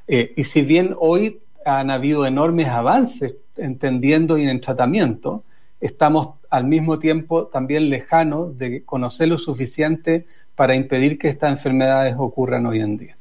Eh, 0.07 0.33
y 0.38 0.45
si 0.45 0.62
bien 0.62 0.95
hoy 0.97 1.41
han 1.65 1.89
habido 1.89 2.25
enormes 2.25 2.67
avances 2.67 3.36
entendiendo 3.58 4.38
y 4.38 4.48
en 4.48 4.62
tratamiento, 4.62 5.43
estamos 5.79 6.29
al 6.50 6.65
mismo 6.65 7.00
tiempo 7.00 7.48
también 7.48 7.89
lejanos 7.89 8.58
de 8.58 8.84
conocer 8.84 9.27
lo 9.27 9.38
suficiente 9.38 10.25
para 10.55 10.75
impedir 10.75 11.17
que 11.17 11.29
estas 11.29 11.51
enfermedades 11.51 12.15
ocurran 12.17 12.65
hoy 12.65 12.79
en 12.79 12.98
día. 12.98 13.17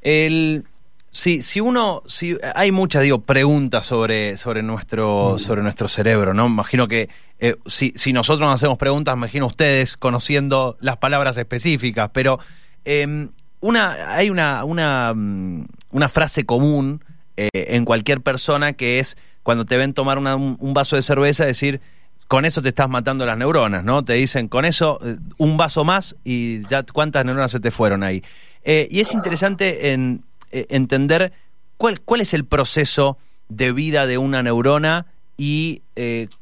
El, 0.00 0.64
si, 1.10 1.42
si 1.42 1.60
uno, 1.60 2.02
si 2.06 2.38
hay 2.54 2.72
muchas, 2.72 3.02
digo, 3.02 3.20
preguntas 3.20 3.84
sobre, 3.84 4.36
sobre, 4.38 4.62
nuestro, 4.62 5.38
sobre 5.38 5.62
nuestro 5.62 5.88
cerebro, 5.88 6.34
¿no? 6.34 6.46
Imagino 6.46 6.88
que 6.88 7.08
eh, 7.38 7.56
si, 7.66 7.92
si, 7.96 8.12
nosotros 8.12 8.48
nos 8.48 8.54
hacemos 8.54 8.78
preguntas, 8.78 9.14
imagino 9.14 9.46
ustedes 9.46 9.96
conociendo 9.96 10.76
las 10.80 10.96
palabras 10.96 11.36
específicas, 11.36 12.10
pero 12.12 12.38
em, 12.84 13.28
una, 13.62 14.14
hay 14.14 14.28
una, 14.28 14.64
una, 14.64 15.14
mm, 15.14 15.64
una 15.92 16.08
frase 16.08 16.44
común 16.44 17.02
eh, 17.36 17.48
en 17.52 17.86
cualquier 17.86 18.20
persona 18.20 18.74
que 18.74 18.98
es 18.98 19.16
cuando 19.42 19.64
te 19.64 19.76
ven 19.76 19.94
tomar 19.94 20.18
un, 20.18 20.74
vaso 20.74 20.96
de 20.96 21.02
cerveza, 21.02 21.44
decir, 21.44 21.80
con 22.28 22.44
eso 22.44 22.60
te 22.60 22.68
estás 22.68 22.88
matando 22.88 23.24
las 23.24 23.38
neuronas, 23.38 23.82
¿no? 23.82 24.04
Te 24.04 24.12
dicen, 24.14 24.48
con 24.48 24.64
eso, 24.64 25.00
eh, 25.02 25.16
un 25.38 25.56
vaso 25.56 25.84
más 25.84 26.16
y 26.24 26.66
ya 26.68 26.84
cuántas 26.84 27.24
neuronas 27.24 27.50
se 27.50 27.60
te 27.60 27.70
fueron 27.70 28.02
ahí. 28.02 28.22
Eh, 28.64 28.86
y 28.90 29.00
es 29.00 29.14
interesante 29.14 29.92
en, 29.92 30.24
entender 30.50 31.32
cuál, 31.78 32.00
cuál 32.00 32.20
es 32.20 32.34
el 32.34 32.44
proceso 32.44 33.16
de 33.48 33.72
vida 33.72 34.06
de 34.06 34.18
una 34.18 34.42
neurona 34.42 35.06
y 35.36 35.82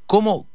cómo, 0.06 0.46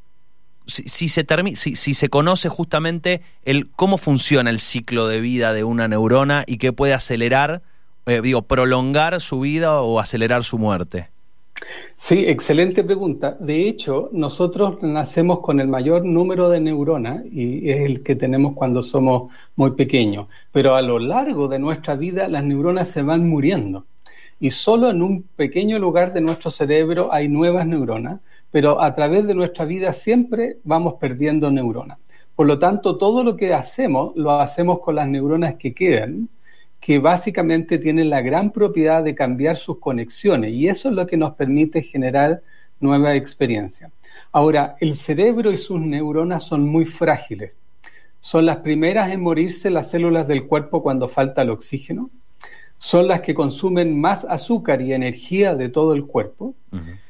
si, 0.67 1.07
se 1.07 1.25
si, 1.55 1.75
si, 1.75 1.93
se 1.93 2.09
conoce 2.09 2.49
justamente 2.49 3.21
el 3.43 3.69
cómo 3.69 3.97
funciona 3.97 4.49
el 4.49 4.59
ciclo 4.59 5.07
de 5.07 5.21
vida 5.21 5.53
de 5.53 5.63
una 5.63 5.87
neurona 5.87 6.43
y 6.47 6.57
qué 6.57 6.73
puede 6.73 6.93
acelerar, 6.93 7.61
digo, 8.23 8.43
prolongar 8.43 9.19
su 9.21 9.39
vida 9.39 9.81
o 9.81 9.99
acelerar 9.99 10.43
su 10.43 10.57
muerte. 10.57 11.09
Sí, 11.97 12.25
excelente 12.27 12.83
pregunta. 12.83 13.37
De 13.39 13.67
hecho, 13.67 14.09
nosotros 14.11 14.81
nacemos 14.83 15.39
con 15.39 15.59
el 15.59 15.67
mayor 15.67 16.03
número 16.03 16.49
de 16.49 16.59
neuronas 16.59 17.23
y 17.31 17.69
es 17.69 17.81
el 17.81 18.03
que 18.03 18.15
tenemos 18.15 18.53
cuando 18.53 18.83
somos 18.83 19.31
muy 19.55 19.71
pequeños. 19.71 20.27
Pero 20.51 20.75
a 20.75 20.81
lo 20.81 20.99
largo 20.99 21.47
de 21.47 21.59
nuestra 21.59 21.95
vida 21.95 22.27
las 22.27 22.43
neuronas 22.43 22.89
se 22.89 23.01
van 23.01 23.27
muriendo. 23.27 23.85
Y 24.39 24.51
solo 24.51 24.89
en 24.89 25.01
un 25.01 25.23
pequeño 25.23 25.79
lugar 25.79 26.13
de 26.13 26.21
nuestro 26.21 26.51
cerebro 26.51 27.13
hay 27.13 27.29
nuevas 27.29 27.65
neuronas, 27.65 28.19
pero 28.55 28.81
a 28.81 28.95
través 28.95 29.27
de 29.27 29.35
nuestra 29.35 29.65
vida 29.65 29.91
siempre 29.91 30.59
vamos 30.63 30.93
perdiendo 30.93 31.51
neuronas. 31.51 31.97
Por 32.37 32.47
lo 32.47 32.57
tanto, 32.57 32.97
todo 32.97 33.21
lo 33.21 33.35
que 33.35 33.53
hacemos 33.53 34.15
lo 34.15 34.31
hacemos 34.39 34.79
con 34.79 34.95
las 34.95 35.09
neuronas 35.09 35.55
que 35.55 35.73
quedan 35.73 36.29
que 36.79 36.99
básicamente 36.99 37.77
tienen 37.79 38.09
la 38.09 38.21
gran 38.21 38.51
propiedad 38.51 39.03
de 39.03 39.13
cambiar 39.13 39.57
sus 39.57 39.79
conexiones 39.79 40.53
y 40.53 40.69
eso 40.69 40.87
es 40.87 40.95
lo 40.95 41.05
que 41.05 41.17
nos 41.17 41.33
permite 41.33 41.81
generar 41.81 42.43
nueva 42.79 43.13
experiencia. 43.15 43.91
Ahora, 44.31 44.77
el 44.79 44.95
cerebro 44.95 45.51
y 45.51 45.57
sus 45.57 45.81
neuronas 45.81 46.45
son 46.45 46.65
muy 46.65 46.85
frágiles. 46.85 47.59
Son 48.21 48.45
las 48.45 48.59
primeras 48.59 49.11
en 49.11 49.19
morirse 49.19 49.69
las 49.69 49.91
células 49.91 50.29
del 50.29 50.47
cuerpo 50.47 50.81
cuando 50.81 51.09
falta 51.09 51.41
el 51.41 51.49
oxígeno. 51.49 52.09
Son 52.77 53.07
las 53.07 53.21
que 53.21 53.33
consumen 53.33 53.99
más 53.99 54.25
azúcar 54.25 54.81
y 54.81 54.93
energía 54.93 55.55
de 55.55 55.69
todo 55.69 55.93
el 55.93 56.05
cuerpo 56.05 56.55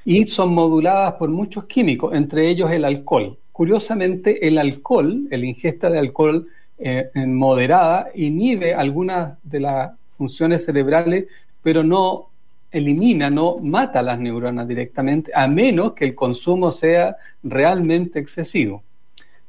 y 0.06 0.28
son 0.28 0.54
moduladas 0.54 1.14
por 1.14 1.30
muchos 1.30 1.66
químicos, 1.66 2.14
entre 2.14 2.48
ellos 2.50 2.72
el 2.72 2.86
alcohol. 2.86 3.38
Curiosamente, 3.52 4.48
el 4.48 4.58
alcohol, 4.58 5.28
el 5.32 5.44
ingesta 5.44 5.90
de 5.90 6.00
alcohol, 6.00 6.48
eh, 6.78 7.10
en 7.14 7.36
moderada 7.36 8.10
inhibe 8.16 8.74
algunas 8.74 9.38
de 9.44 9.62
las 9.62 9.92
funciones 10.18 10.66
cerebrales, 10.66 11.26
pero 11.64 11.84
no 11.84 12.28
elimina, 12.72 13.30
no 13.30 13.58
mata 13.60 14.02
las 14.02 14.20
neuronas 14.20 14.68
directamente, 14.68 15.32
a 15.34 15.48
menos 15.48 15.94
que 15.94 16.06
el 16.06 16.14
consumo 16.14 16.72
sea 16.72 17.16
realmente 17.44 18.20
excesivo. 18.20 18.84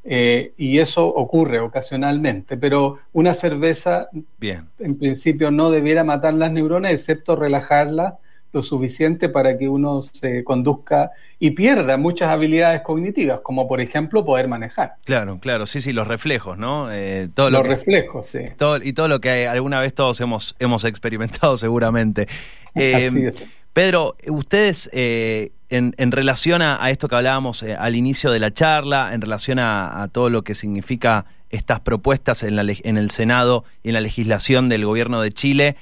Eh, 0.08 0.52
y 0.56 0.78
eso 0.78 1.04
ocurre 1.04 1.58
ocasionalmente, 1.58 2.56
pero 2.56 2.98
una 3.12 3.34
cerveza 3.34 4.08
Bien. 4.38 4.68
en 4.78 4.96
principio 4.96 5.50
no 5.50 5.70
debiera 5.70 6.04
matar 6.04 6.34
las 6.34 6.52
neuronas, 6.52 6.92
excepto 6.92 7.34
relajarlas 7.34 8.14
lo 8.52 8.62
suficiente 8.62 9.28
para 9.28 9.58
que 9.58 9.68
uno 9.68 10.02
se 10.02 10.44
conduzca 10.44 11.10
y 11.38 11.50
pierda 11.50 11.96
muchas 11.96 12.30
habilidades 12.30 12.80
cognitivas, 12.82 13.40
como 13.40 13.66
por 13.68 13.80
ejemplo 13.80 14.25
poder 14.25 14.48
manejar. 14.48 14.94
Claro, 15.04 15.38
claro, 15.40 15.66
sí, 15.66 15.80
sí, 15.80 15.92
los 15.92 16.06
reflejos, 16.06 16.56
¿no? 16.56 16.90
Eh, 16.92 17.28
todo 17.34 17.50
los 17.50 17.66
reflejos, 17.66 18.28
sí. 18.28 18.40
Todo, 18.56 18.78
y 18.82 18.92
todo 18.92 19.08
lo 19.08 19.20
que 19.20 19.48
alguna 19.48 19.80
vez 19.80 19.92
todos 19.92 20.20
hemos, 20.20 20.54
hemos 20.58 20.84
experimentado 20.84 21.56
seguramente. 21.56 22.28
Eh, 22.75 23.30
Pedro, 23.72 24.16
ustedes 24.28 24.88
eh, 24.94 25.50
en, 25.68 26.12
relación 26.12 26.62
a, 26.62 26.90
esto 26.90 27.08
que 27.08 27.16
hablábamos 27.16 27.62
al 27.62 27.96
inicio 27.96 28.30
de 28.30 28.40
la 28.40 28.52
charla, 28.52 29.12
en 29.12 29.20
relación 29.20 29.58
a, 29.58 30.08
todo 30.12 30.30
lo 30.30 30.42
que 30.42 30.54
significa 30.54 31.26
estas 31.50 31.80
propuestas 31.80 32.42
en, 32.42 32.56
la, 32.56 32.64
en 32.66 32.96
el 32.96 33.11
Senado 33.11 33.64
y 33.82 33.88
en 33.88 33.94
la 33.94 34.00
legislación 34.00 34.68
del 34.68 34.85
gobierno 34.85 35.20
de 35.20 35.32
Chile, 35.32 35.76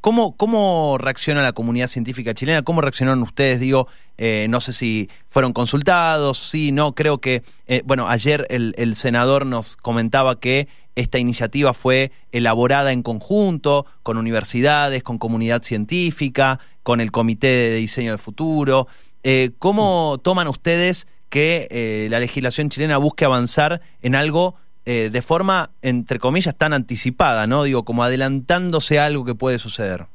¿Cómo, 0.00 0.36
¿Cómo 0.36 0.96
reacciona 0.96 1.42
la 1.42 1.52
comunidad 1.52 1.88
científica 1.88 2.32
chilena? 2.32 2.62
¿Cómo 2.62 2.80
reaccionaron 2.80 3.20
ustedes? 3.22 3.58
Digo, 3.58 3.88
eh, 4.16 4.46
no 4.48 4.60
sé 4.60 4.72
si 4.72 5.10
fueron 5.28 5.52
consultados, 5.52 6.38
sí, 6.38 6.70
no, 6.70 6.94
creo 6.94 7.18
que, 7.18 7.42
eh, 7.66 7.82
bueno, 7.84 8.06
ayer 8.08 8.46
el, 8.48 8.94
senador 8.94 9.44
nos 9.44 9.74
comentaba 9.74 10.38
que 10.38 10.68
esta 10.94 11.18
iniciativa 11.18 11.74
fue 11.74 12.12
elaborada 12.30 12.92
en 12.92 13.02
conjunto 13.02 13.86
con 14.04 14.18
universidades, 14.18 15.02
con 15.02 15.18
comunidad 15.18 15.64
científica, 15.64 16.60
con 16.88 17.02
el 17.02 17.10
Comité 17.10 17.48
de 17.48 17.74
Diseño 17.74 18.12
de 18.12 18.16
Futuro. 18.18 18.88
Eh, 19.22 19.50
¿Cómo 19.58 20.16
toman 20.22 20.48
ustedes 20.48 21.06
que 21.28 22.08
la 22.10 22.18
legislación 22.18 22.70
chilena 22.70 22.96
busque 22.96 23.26
avanzar 23.26 23.82
en 24.00 24.14
algo 24.14 24.54
eh, 24.86 25.10
de 25.12 25.20
forma, 25.20 25.68
entre 25.82 26.18
comillas, 26.18 26.56
tan 26.56 26.72
anticipada, 26.72 27.46
¿no? 27.46 27.64
Digo, 27.64 27.84
como 27.84 28.04
adelantándose 28.04 28.98
a 28.98 29.04
algo 29.04 29.26
que 29.26 29.34
puede 29.34 29.58
suceder. 29.58 30.06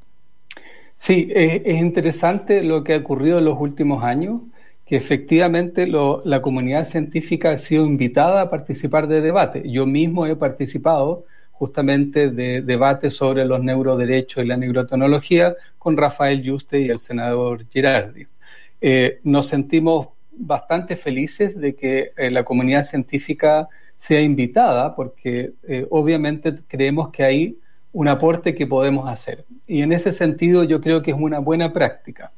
Sí, 0.95 1.27
es 1.31 1.79
interesante 1.79 2.63
lo 2.63 2.83
que 2.83 2.95
ha 2.95 2.97
ocurrido 2.97 3.37
en 3.37 3.45
los 3.45 3.59
últimos 3.59 4.03
años, 4.03 4.41
que 4.87 4.95
efectivamente 4.95 5.85
la 5.85 6.41
comunidad 6.41 6.85
científica 6.85 7.51
ha 7.51 7.59
sido 7.59 7.85
invitada 7.85 8.41
a 8.41 8.49
participar 8.49 9.07
de 9.07 9.21
debate. 9.21 9.61
Yo 9.69 9.85
mismo 9.85 10.25
he 10.25 10.35
participado 10.35 11.25
justamente 11.53 12.29
de 12.29 12.62
debates 12.62 13.13
sobre 13.13 13.45
los 13.45 13.63
neuroderechos 13.63 14.43
y 14.43 14.48
la 14.48 14.57
neurotecnología 14.57 15.55
con 15.77 15.95
Rafael 15.95 16.43
Yuste 16.43 16.81
y 16.81 16.89
el 16.89 17.00
senador 17.00 17.65
Girardi. 17.69 18.25
Eh, 18.81 19.22
nos 19.24 19.48
sentimos 19.48 20.10
bastante 20.36 20.95
felices 20.98 21.57
de 21.57 21.74
que 21.75 22.12
eh, 22.17 22.31
la 22.31 22.43
comunidad 22.43 22.83
científica 22.83 23.69
sea 23.98 24.22
invitada, 24.22 24.93
porque 24.95 25.53
eh, 25.63 25.88
obviamente 25.89 26.53
creemos 26.67 27.10
que 27.12 27.24
hay 27.24 27.57
un 27.93 28.07
aporte 28.10 28.53
que 28.53 28.67
podemos 28.67 29.07
hacer. 29.07 29.45
Y 29.65 29.83
en 29.83 29.93
ese 29.93 30.12
sentido 30.12 30.65
yo 30.65 30.81
creo 30.81 31.01
que 31.01 31.12
es 31.12 31.17
una 31.17 31.39
buena 31.39 31.72
práctica. 31.72 32.33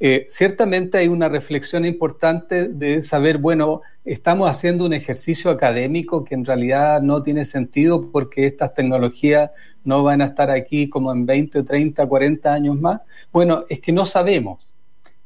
Eh, 0.00 0.26
ciertamente 0.28 0.98
hay 0.98 1.08
una 1.08 1.28
reflexión 1.28 1.84
importante 1.84 2.68
de 2.68 3.02
saber, 3.02 3.38
bueno, 3.38 3.82
estamos 4.04 4.48
haciendo 4.48 4.84
un 4.84 4.92
ejercicio 4.92 5.50
académico 5.50 6.24
que 6.24 6.34
en 6.34 6.44
realidad 6.44 7.02
no 7.02 7.22
tiene 7.22 7.44
sentido 7.44 8.10
porque 8.10 8.46
estas 8.46 8.74
tecnologías 8.74 9.50
no 9.84 10.02
van 10.02 10.22
a 10.22 10.26
estar 10.26 10.50
aquí 10.50 10.88
como 10.88 11.12
en 11.12 11.26
20, 11.26 11.62
30, 11.64 12.06
40 12.06 12.52
años 12.52 12.80
más. 12.80 13.00
Bueno, 13.32 13.64
es 13.68 13.80
que 13.80 13.92
no 13.92 14.04
sabemos 14.04 14.68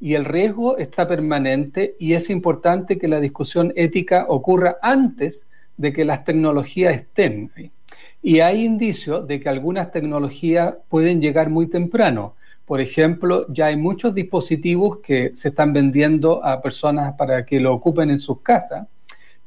y 0.02 0.14
el 0.14 0.25
riesgo 0.25 0.79
está 0.79 1.07
permanente 1.07 1.95
y 1.97 2.14
es 2.14 2.29
importante 2.29 2.99
que 2.99 3.07
la 3.07 3.21
discusión 3.21 3.73
ética 3.76 4.26
ocurra 4.29 4.76
antes 4.83 5.47
de 5.76 5.93
que 5.93 6.05
las 6.05 6.25
tecnologías 6.25 6.97
estén. 6.97 7.52
Y 8.21 8.41
hay 8.41 8.64
indicios 8.64 9.29
de 9.29 9.38
que 9.38 9.49
algunas 9.49 9.93
tecnologías 9.93 10.75
pueden 10.88 11.21
llegar 11.21 11.50
muy 11.50 11.69
temprano. 11.69 12.35
Por 12.66 12.81
ejemplo, 12.81 13.47
ya 13.49 13.66
hay 13.66 13.76
muchos 13.76 14.14
dispositivos 14.14 14.99
que 14.99 15.33
se 15.35 15.49
están 15.49 15.73
vendiendo 15.73 16.45
a 16.45 16.62
personas 16.62 17.14
para 17.14 17.45
que 17.45 17.61
lo 17.61 17.75
ocupen 17.75 18.11
en 18.11 18.19
sus 18.19 18.40
casas, 18.40 18.87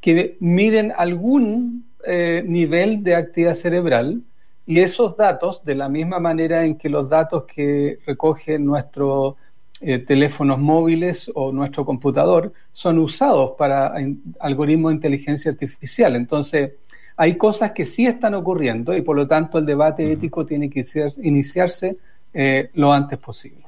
que 0.02 0.38
miden 0.40 0.94
algún 0.96 1.86
eh, 2.06 2.44
nivel 2.46 3.04
de 3.04 3.16
actividad 3.16 3.56
cerebral 3.56 4.22
y 4.68 4.80
esos 4.80 5.16
datos, 5.16 5.64
de 5.64 5.76
la 5.76 5.90
misma 5.90 6.20
manera 6.20 6.66
en 6.66 6.78
que 6.78 6.90
los 6.90 7.08
datos 7.08 7.46
que 7.46 8.00
recoge 8.06 8.60
nuestro 8.60 9.38
eh, 9.82 10.00
teléfonos 10.00 10.58
móviles 10.58 11.32
o 11.36 11.52
nuestro 11.52 11.86
computador 11.86 12.54
son 12.72 12.98
usados 12.98 13.52
para 13.58 13.94
algoritmos 14.40 14.92
de 14.92 14.96
inteligencia 14.96 15.52
artificial. 15.52 16.16
Entonces, 16.16 16.72
hay 17.18 17.38
cosas 17.38 17.72
que 17.72 17.86
sí 17.86 18.06
están 18.06 18.34
ocurriendo 18.34 18.96
y 18.96 19.02
por 19.02 19.16
lo 19.16 19.28
tanto 19.28 19.58
el 19.58 19.66
debate 19.66 20.12
ético 20.12 20.46
tiene 20.46 20.70
que 20.70 20.86
iniciarse 21.22 21.98
eh, 22.36 22.70
lo 22.76 22.94
antes 22.94 23.18
posible. 23.18 23.66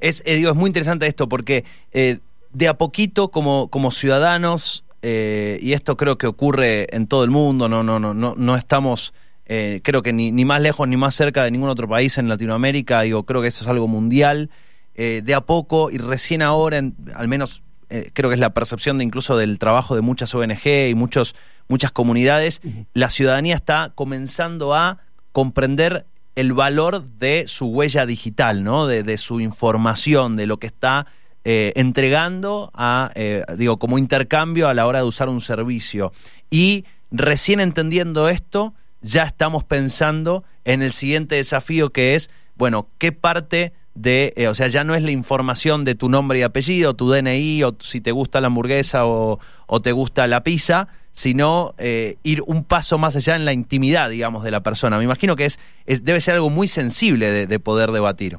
es, 0.00 0.22
eh, 0.26 0.42
es 0.48 0.54
muy 0.56 0.68
interesante 0.68 1.06
esto 1.06 1.28
porque 1.28 1.64
de 1.92 2.68
a 2.68 2.74
poquito 2.74 3.30
como, 3.30 3.68
como 3.68 3.92
ciudadanos, 3.92 4.84
y 5.02 5.72
esto 5.72 5.96
creo 5.96 6.16
que 6.18 6.26
ocurre 6.26 6.86
en 6.96 7.06
todo 7.06 7.24
el 7.24 7.30
mundo, 7.30 7.68
no, 7.68 7.82
no, 7.82 8.00
no, 8.00 8.14
no, 8.14 8.34
no 8.36 8.56
estamos 8.56 9.12
eh, 9.46 9.80
creo 9.84 10.02
que 10.02 10.12
ni, 10.12 10.32
ni, 10.32 10.44
más 10.44 10.60
lejos 10.60 10.88
ni 10.88 10.96
más 10.96 11.14
cerca 11.14 11.44
de 11.44 11.50
ningún 11.50 11.68
otro 11.68 11.86
país 11.88 12.16
en 12.16 12.28
Latinoamérica, 12.28 13.02
digo, 13.02 13.24
creo 13.24 13.42
que 13.42 13.48
eso 13.48 13.62
es 13.62 13.68
algo 13.68 13.86
mundial, 13.86 14.50
eh, 14.94 15.20
de 15.22 15.34
a 15.34 15.42
poco 15.42 15.90
y 15.90 15.98
recién 15.98 16.40
ahora, 16.40 16.80
al 17.14 17.28
menos 17.28 17.62
eh, 17.90 18.10
creo 18.14 18.30
que 18.30 18.34
es 18.34 18.40
la 18.40 18.54
percepción 18.54 18.96
de 18.96 19.04
incluso 19.04 19.36
del 19.36 19.58
trabajo 19.58 19.94
de 19.94 20.00
muchas 20.00 20.34
ONG 20.34 20.88
y 20.88 20.94
muchos, 20.94 21.34
muchas 21.68 21.92
comunidades, 21.92 22.62
la 22.94 23.10
ciudadanía 23.10 23.54
está 23.54 23.92
comenzando 23.94 24.74
a 24.74 24.98
comprender 25.32 26.06
el 26.34 26.52
valor 26.52 27.04
de 27.04 27.44
su 27.46 27.66
huella 27.66 28.06
digital, 28.06 28.64
¿no? 28.64 28.86
de, 28.86 29.18
su 29.18 29.40
información, 29.40 30.36
de 30.36 30.46
lo 30.46 30.58
que 30.58 30.66
está 30.66 31.06
entregando 31.44 32.70
a, 32.74 33.10
digo, 33.56 33.78
como 33.78 33.98
intercambio 33.98 34.68
a 34.68 34.74
la 34.74 34.86
hora 34.86 35.00
de 35.00 35.04
usar 35.04 35.28
un 35.28 35.40
servicio. 35.40 36.12
Y 36.50 36.84
recién 37.10 37.60
entendiendo 37.60 38.28
esto, 38.28 38.74
ya 39.02 39.24
estamos 39.24 39.64
pensando 39.64 40.44
en 40.64 40.82
el 40.82 40.92
siguiente 40.92 41.36
desafío 41.36 41.90
que 41.90 42.14
es, 42.14 42.30
bueno, 42.56 42.88
qué 42.98 43.12
parte 43.12 43.72
de, 43.94 44.32
eh, 44.36 44.48
o 44.48 44.54
sea, 44.54 44.68
ya 44.68 44.84
no 44.84 44.94
es 44.94 45.02
la 45.02 45.12
información 45.12 45.84
de 45.84 45.94
tu 45.94 46.08
nombre 46.08 46.38
y 46.38 46.42
apellido, 46.42 46.94
tu 46.94 47.10
DNI, 47.10 47.62
o 47.62 47.76
si 47.78 48.00
te 48.00 48.12
gusta 48.12 48.40
la 48.40 48.48
hamburguesa 48.48 49.06
o, 49.06 49.38
te 49.82 49.92
gusta 49.92 50.26
la 50.26 50.42
pizza, 50.42 50.88
sino 51.12 51.74
eh, 51.78 52.16
ir 52.22 52.42
un 52.46 52.64
paso 52.64 52.98
más 52.98 53.16
allá 53.16 53.36
en 53.36 53.44
la 53.44 53.52
intimidad, 53.52 54.10
digamos, 54.10 54.42
de 54.44 54.50
la 54.50 54.62
persona. 54.62 54.98
Me 54.98 55.04
imagino 55.04 55.36
que 55.36 55.44
es, 55.46 55.58
debe 56.02 56.20
ser 56.20 56.34
algo 56.34 56.50
muy 56.50 56.68
sensible 56.68 57.46
de, 57.46 57.58
poder 57.60 57.92
debatir. 57.92 58.38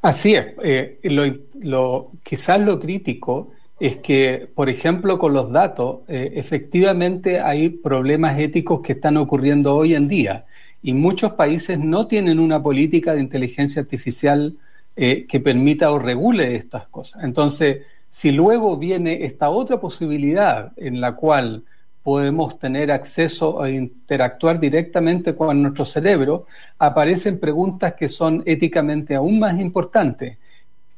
Así 0.00 0.34
es. 0.34 0.46
Eh, 0.64 0.98
lo, 1.04 2.08
quizás 2.24 2.60
lo 2.60 2.80
crítico 2.80 3.52
es 3.78 3.96
que, 3.98 4.48
por 4.54 4.68
ejemplo, 4.68 5.18
con 5.18 5.32
los 5.32 5.50
datos, 5.52 6.00
efectivamente 6.08 7.40
hay 7.40 7.68
problemas 7.68 8.38
éticos 8.38 8.80
que 8.80 8.92
están 8.92 9.16
ocurriendo 9.16 9.74
hoy 9.74 9.94
en 9.94 10.08
día 10.08 10.44
y 10.82 10.94
muchos 10.94 11.32
países 11.32 11.78
no 11.78 12.06
tienen 12.06 12.38
una 12.38 12.62
política 12.62 13.14
de 13.14 13.20
inteligencia 13.20 13.82
artificial 13.82 14.56
eh, 14.96 15.26
que 15.26 15.40
permita 15.40 15.90
o 15.92 15.98
regule 15.98 16.56
estas 16.56 16.88
cosas. 16.88 17.24
Entonces, 17.24 17.82
si 18.10 18.32
luego 18.32 18.76
viene 18.76 19.24
esta 19.24 19.48
otra 19.50 19.80
posibilidad 19.80 20.72
en 20.76 21.00
la 21.00 21.14
cual 21.14 21.64
podemos 22.02 22.58
tener 22.58 22.90
acceso 22.90 23.62
a 23.62 23.70
interactuar 23.70 24.58
directamente 24.58 25.34
con 25.34 25.62
nuestro 25.62 25.84
cerebro, 25.84 26.46
aparecen 26.78 27.38
preguntas 27.38 27.94
que 27.94 28.08
son 28.08 28.42
éticamente 28.44 29.14
aún 29.14 29.38
más 29.38 29.58
importantes 29.60 30.38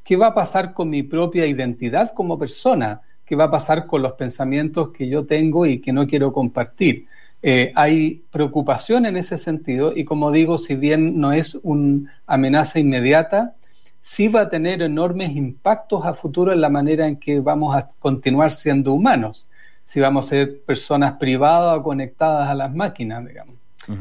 ¿Qué 0.05 0.17
va 0.17 0.29
a 0.29 0.35
pasar 0.35 0.75
con 0.75 0.91
mi 0.91 1.03
propia 1.03 1.47
identidad 1.47 2.13
como 2.13 2.39
persona? 2.39 3.01
¿Qué 3.25 3.35
va 3.35 3.45
a 3.45 3.51
pasar 3.51 3.87
con 3.87 4.03
los 4.03 4.13
pensamientos 4.13 4.91
que 4.91 5.09
yo 5.09 5.25
tengo 5.25 5.65
y 5.65 5.79
que 5.79 5.95
no 5.95 6.07
quiero 6.07 6.31
compartir? 6.31 7.07
Eh, 7.47 7.73
hay 7.75 8.23
preocupación 8.31 9.05
en 9.05 9.19
ese 9.19 9.37
sentido 9.37 9.93
y 9.95 10.07
como 10.07 10.33
digo, 10.33 10.57
si 10.57 10.77
bien 10.77 11.21
no 11.21 11.31
es 11.31 11.59
una 11.63 12.11
amenaza 12.27 12.79
inmediata, 12.79 13.55
sí 14.01 14.29
va 14.29 14.41
a 14.41 14.49
tener 14.49 14.81
enormes 14.81 15.37
impactos 15.37 16.07
a 16.07 16.15
futuro 16.15 16.55
en 16.55 16.63
la 16.63 16.71
manera 16.71 17.07
en 17.07 17.17
que 17.17 17.41
vamos 17.41 17.77
a 17.77 17.87
continuar 17.99 18.53
siendo 18.53 18.95
humanos, 18.95 19.47
si 19.85 20.01
vamos 20.01 20.25
a 20.25 20.29
ser 20.31 20.63
personas 20.63 21.19
privadas 21.19 21.81
o 21.81 21.83
conectadas 21.83 22.49
a 22.49 22.55
las 22.55 22.75
máquinas, 22.75 23.27
digamos. 23.27 23.57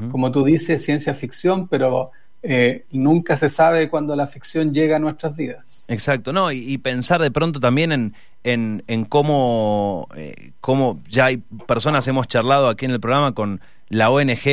Como 0.10 0.32
tú 0.32 0.46
dices, 0.46 0.82
ciencia 0.82 1.14
ficción, 1.14 1.68
pero 1.68 2.12
eh, 2.42 2.86
nunca 2.92 3.36
se 3.36 3.50
sabe 3.50 3.90
cuándo 3.90 4.16
la 4.16 4.28
ficción 4.28 4.74
llega 4.74 4.96
a 4.96 5.00
nuestras 5.00 5.36
vidas. 5.36 5.86
Exacto, 5.90 6.32
no, 6.32 6.50
y, 6.50 6.78
pensar 6.78 7.22
de 7.22 7.32
pronto 7.32 7.60
también 7.60 7.92
en, 7.92 8.14
en, 8.44 8.84
en 8.88 9.06
cómo, 9.06 10.08
eh, 10.16 10.52
cómo, 10.62 11.02
ya 11.08 11.26
hay 11.26 11.38
personas, 11.38 12.08
hemos 12.08 12.28
charlado 12.28 12.68
aquí 12.68 12.86
en 12.86 12.92
el 12.92 13.00
programa 13.00 13.34
con 13.34 13.62
la 13.90 14.10
ONG, 14.10 14.48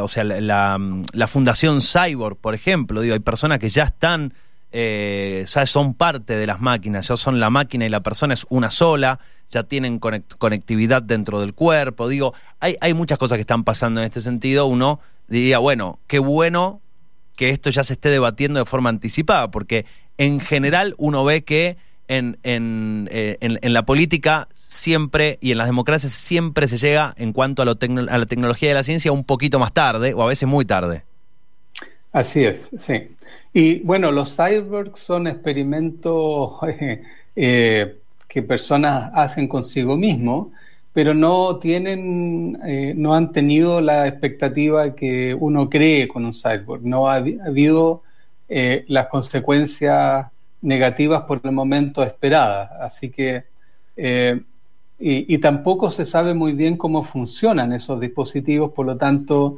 o 0.00 0.08
sea, 0.08 0.24
la, 0.24 0.78
la, 1.12 1.26
Fundación 1.26 1.80
Cyborg, 1.80 2.36
por 2.36 2.54
ejemplo, 2.54 3.00
digo, 3.00 3.14
hay 3.14 3.20
personas 3.20 3.58
que 3.58 3.68
ya 3.68 3.84
están, 3.84 4.32
eh, 4.72 5.44
son 5.46 5.94
parte 5.94 6.36
de 6.36 6.46
las 6.46 6.60
máquinas, 6.60 7.08
ya 7.08 7.16
son 7.16 7.38
la 7.38 7.50
máquina 7.50 7.86
y 7.86 7.88
la 7.88 8.00
persona 8.00 8.34
es 8.34 8.46
una 8.48 8.70
sola, 8.70 9.20
ya 9.50 9.64
tienen 9.64 9.98
conectividad 9.98 11.02
dentro 11.02 11.40
del 11.40 11.54
cuerpo, 11.54 12.08
digo, 12.08 12.34
hay, 12.60 12.76
hay 12.80 12.94
muchas 12.94 13.18
cosas 13.18 13.36
que 13.36 13.42
están 13.42 13.64
pasando 13.64 14.00
en 14.00 14.06
este 14.06 14.20
sentido, 14.20 14.66
uno 14.66 15.00
diría, 15.28 15.58
bueno, 15.58 15.98
qué 16.06 16.18
bueno 16.18 16.80
que 17.36 17.50
esto 17.50 17.70
ya 17.70 17.84
se 17.84 17.94
esté 17.94 18.08
debatiendo 18.10 18.58
de 18.58 18.66
forma 18.66 18.90
anticipada, 18.90 19.50
porque 19.50 19.86
en 20.18 20.40
general 20.40 20.94
uno 20.98 21.24
ve 21.24 21.42
que 21.42 21.76
en, 22.10 22.38
en, 22.42 23.08
eh, 23.10 23.38
en, 23.40 23.72
la 23.72 23.84
política 23.84 24.48
siempre 24.68 25.38
y 25.40 25.52
en 25.52 25.58
las 25.58 25.66
democracias 25.66 26.12
siempre 26.12 26.68
se 26.68 26.76
llega 26.76 27.14
en 27.16 27.32
cuanto 27.32 27.62
a, 27.62 27.64
lo 27.64 27.72
a 27.72 28.18
la 28.18 28.26
tecnología 28.26 28.68
de 28.68 28.74
la 28.74 28.82
ciencia 28.82 29.12
un 29.12 29.24
poquito 29.24 29.58
más 29.58 29.72
tarde 29.72 30.12
o 30.14 30.22
a 30.22 30.26
veces 30.26 30.48
muy 30.48 30.64
tarde. 30.64 31.04
Así 32.12 32.44
es, 32.44 32.70
sí. 32.78 33.16
Y 33.52 33.80
bueno, 33.80 34.12
los 34.12 34.36
cyborgs 34.36 35.00
son 35.00 35.26
experimentos 35.26 36.58
eh, 37.36 37.96
que 38.28 38.42
personas 38.42 39.10
hacen 39.14 39.48
consigo 39.48 39.96
mismos 39.96 40.48
pero 40.92 41.14
no 41.14 41.58
tienen, 41.58 42.58
eh, 42.66 42.94
no 42.96 43.14
han 43.14 43.32
tenido 43.32 43.80
la 43.80 44.08
expectativa 44.08 44.94
que 44.94 45.34
uno 45.34 45.70
cree 45.70 46.08
con 46.08 46.24
un 46.24 46.32
cyborg. 46.32 46.82
No 46.82 47.08
ha, 47.08 47.16
habido 47.16 48.02
eh, 48.48 48.84
las 48.88 49.06
consecuencias 49.06 50.26
negativas 50.62 51.22
por 51.22 51.40
el 51.44 51.52
momento 51.52 52.02
esperadas. 52.02 52.70
Así 52.80 53.10
que, 53.10 53.44
eh, 53.96 54.40
y, 54.98 55.38
tampoco 55.38 55.90
se 55.90 56.04
sabe 56.04 56.34
muy 56.34 56.52
bien 56.52 56.76
cómo 56.76 57.02
funcionan 57.04 57.72
esos 57.72 57.98
dispositivos, 58.00 58.72
por 58.72 58.84
lo 58.84 58.98
tanto, 58.98 59.56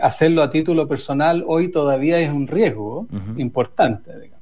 hacerlo 0.00 0.42
a 0.42 0.50
título 0.50 0.88
personal 0.88 1.44
hoy 1.46 1.70
todavía 1.70 2.18
es 2.18 2.32
un 2.32 2.46
riesgo 2.46 3.06
importante. 3.36 4.18
Digamos. 4.18 4.38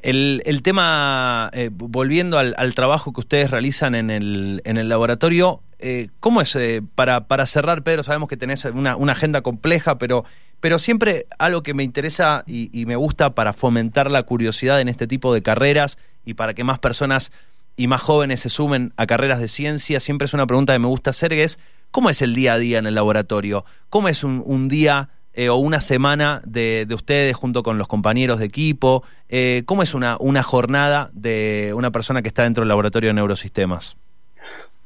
El, 0.00 0.62
tema, 0.62 1.50
eh, 1.52 1.70
volviendo 1.72 2.38
al, 2.38 2.74
trabajo 2.74 3.12
que 3.12 3.20
ustedes 3.20 3.50
realizan 3.50 3.96
en 3.96 4.10
el, 4.10 4.62
en 4.64 4.76
el 4.76 4.88
laboratorio, 4.88 5.60
eh, 5.80 6.08
¿cómo 6.20 6.40
es? 6.40 6.54
Eh, 6.54 6.82
para, 6.94 7.26
para 7.26 7.46
cerrar, 7.46 7.82
Pedro, 7.82 8.04
sabemos 8.04 8.28
que 8.28 8.36
tenés 8.36 8.64
una, 8.64 8.92
agenda 9.10 9.42
compleja, 9.42 9.98
pero, 9.98 10.24
pero 10.60 10.78
siempre 10.78 11.26
algo 11.38 11.62
que 11.62 11.74
me 11.74 11.84
interesa 11.84 12.44
y, 12.46 12.84
me 12.86 12.96
gusta 12.96 13.34
para 13.34 13.52
fomentar 13.52 14.10
la 14.10 14.22
curiosidad 14.22 14.80
en 14.80 14.88
este 14.88 15.06
tipo 15.06 15.32
de 15.32 15.42
carreras 15.42 15.98
y 16.24 16.34
para 16.34 16.54
que 16.54 16.64
más 16.64 16.78
personas 16.78 17.32
y 17.76 17.86
más 17.86 18.00
jóvenes 18.00 18.40
se 18.40 18.48
sumen 18.48 18.92
a 18.96 19.06
carreras 19.06 19.40
de 19.40 19.48
ciencia, 19.48 20.00
siempre 20.00 20.26
es 20.26 20.34
una 20.34 20.46
pregunta 20.46 20.72
que 20.72 20.80
me 20.80 20.88
gusta 20.88 21.10
hacer, 21.10 21.30
que 21.30 21.44
es, 21.44 21.60
¿cómo 21.90 22.10
es 22.10 22.22
el 22.22 22.34
día 22.34 22.54
a 22.54 22.58
día 22.58 22.78
en 22.78 22.86
el 22.86 22.94
laboratorio? 22.94 23.64
¿Cómo 23.88 24.08
es 24.08 24.24
un, 24.24 24.42
un 24.44 24.68
día 24.68 25.10
eh, 25.32 25.48
o 25.50 25.56
una 25.56 25.80
semana 25.80 26.42
de, 26.44 26.88
ustedes 26.92 27.36
junto 27.36 27.62
con 27.62 27.78
los 27.78 27.86
compañeros 27.86 28.40
de 28.40 28.46
equipo? 28.46 29.04
Eh, 29.28 29.62
¿Cómo 29.66 29.84
es 29.84 29.94
una, 29.94 30.16
una 30.18 30.42
jornada 30.42 31.10
de 31.12 31.72
una 31.76 31.92
persona 31.92 32.22
que 32.22 32.28
está 32.28 32.42
dentro 32.42 32.62
del 32.62 32.68
laboratorio 32.68 33.10
de 33.10 33.14
neurosistemas? 33.14 33.96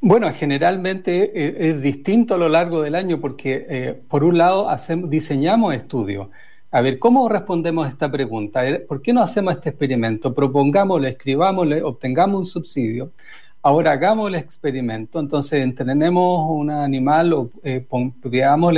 Bueno, 0.04 0.32
generalmente 0.34 1.30
eh, 1.32 1.70
es 1.70 1.80
distinto 1.80 2.34
a 2.34 2.38
lo 2.38 2.48
largo 2.48 2.82
del 2.82 2.96
año 2.96 3.20
porque, 3.20 4.02
por 4.08 4.24
un 4.24 4.36
lado, 4.36 4.68
diseñamos 5.08 5.74
estudios. 5.74 6.28
A 6.72 6.80
ver, 6.80 6.98
¿cómo 6.98 7.28
respondemos 7.28 7.86
a 7.86 7.90
esta 7.90 8.10
pregunta? 8.10 8.62
¿Por 8.88 9.00
qué 9.00 9.12
no 9.12 9.22
hacemos 9.22 9.54
este 9.54 9.68
experimento? 9.70 10.34
Propongámosle, 10.34 11.10
escribámosle, 11.10 11.82
obtengamos 11.84 12.40
un 12.40 12.46
subsidio. 12.46 13.12
Ahora 13.62 13.92
hagamos 13.92 14.28
el 14.28 14.34
experimento. 14.34 15.20
Entonces, 15.20 15.62
entrenemos 15.62 16.46
un 16.50 16.70
animal 16.70 17.32
o 17.32 17.50
eh, 17.62 17.86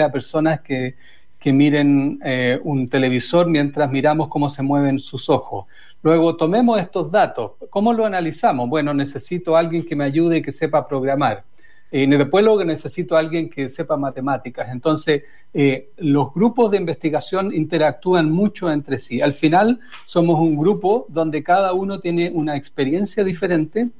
a 0.02 0.12
personas 0.12 0.60
que 0.60 0.96
que 1.44 1.52
miren 1.52 2.18
eh, 2.24 2.58
un 2.64 2.88
televisor 2.88 3.46
mientras 3.46 3.90
miramos 3.90 4.28
cómo 4.28 4.48
se 4.48 4.62
mueven 4.62 4.98
sus 4.98 5.28
ojos. 5.28 5.66
Luego 6.02 6.38
tomemos 6.38 6.80
estos 6.80 7.12
datos. 7.12 7.52
¿Cómo 7.68 7.92
lo 7.92 8.06
analizamos? 8.06 8.66
Bueno, 8.66 8.94
necesito 8.94 9.54
a 9.54 9.60
alguien 9.60 9.84
que 9.84 9.94
me 9.94 10.04
ayude 10.04 10.38
y 10.38 10.42
que 10.42 10.52
sepa 10.52 10.88
programar. 10.88 11.44
y 11.92 12.06
después 12.06 12.42
luego 12.42 12.64
necesito 12.64 13.14
a 13.14 13.18
alguien 13.18 13.50
que 13.50 13.68
sepa 13.68 13.98
matemáticas. 13.98 14.68
Entonces, 14.72 15.24
eh, 15.52 15.90
los 15.98 16.32
grupos 16.32 16.70
de 16.70 16.78
investigación 16.78 17.52
interactúan 17.52 18.32
mucho 18.32 18.72
entre 18.72 18.98
sí. 18.98 19.20
Al 19.20 19.34
final, 19.34 19.80
somos 20.06 20.40
un 20.40 20.56
grupo 20.56 21.04
donde 21.10 21.42
cada 21.42 21.74
uno 21.74 22.00
tiene 22.00 22.30
una 22.30 22.56
experiencia 22.56 23.22
diferente 23.22 23.90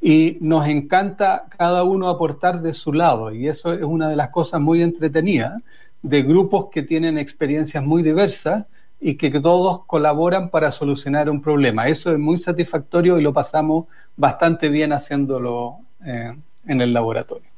y 0.00 0.36
nos 0.40 0.66
encanta 0.66 1.46
cada 1.56 1.84
uno 1.84 2.08
aportar 2.08 2.60
de 2.60 2.74
su 2.74 2.92
lado. 2.92 3.32
Y 3.32 3.46
eso 3.46 3.72
es 3.72 3.84
una 3.84 4.08
de 4.08 4.16
las 4.16 4.30
cosas 4.30 4.60
muy 4.60 4.82
entretenidas 4.82 5.62
de 6.02 6.22
grupos 6.22 6.66
que 6.70 6.82
tienen 6.82 7.18
experiencias 7.18 7.84
muy 7.84 8.02
diversas 8.02 8.66
y 9.00 9.14
que, 9.14 9.30
todos 9.30 9.84
colaboran 9.86 10.50
para 10.50 10.70
solucionar 10.72 11.30
un 11.30 11.40
problema. 11.40 11.86
Eso 11.86 12.12
es 12.12 12.18
muy 12.18 12.38
satisfactorio 12.38 13.18
y 13.18 13.22
lo 13.22 13.32
pasamos 13.32 13.86
bastante 14.16 14.68
bien 14.68 14.92
haciéndolo 14.92 15.78
eh, 16.04 16.34
en 16.66 16.80
el 16.80 16.92
laboratorio. 16.92 17.48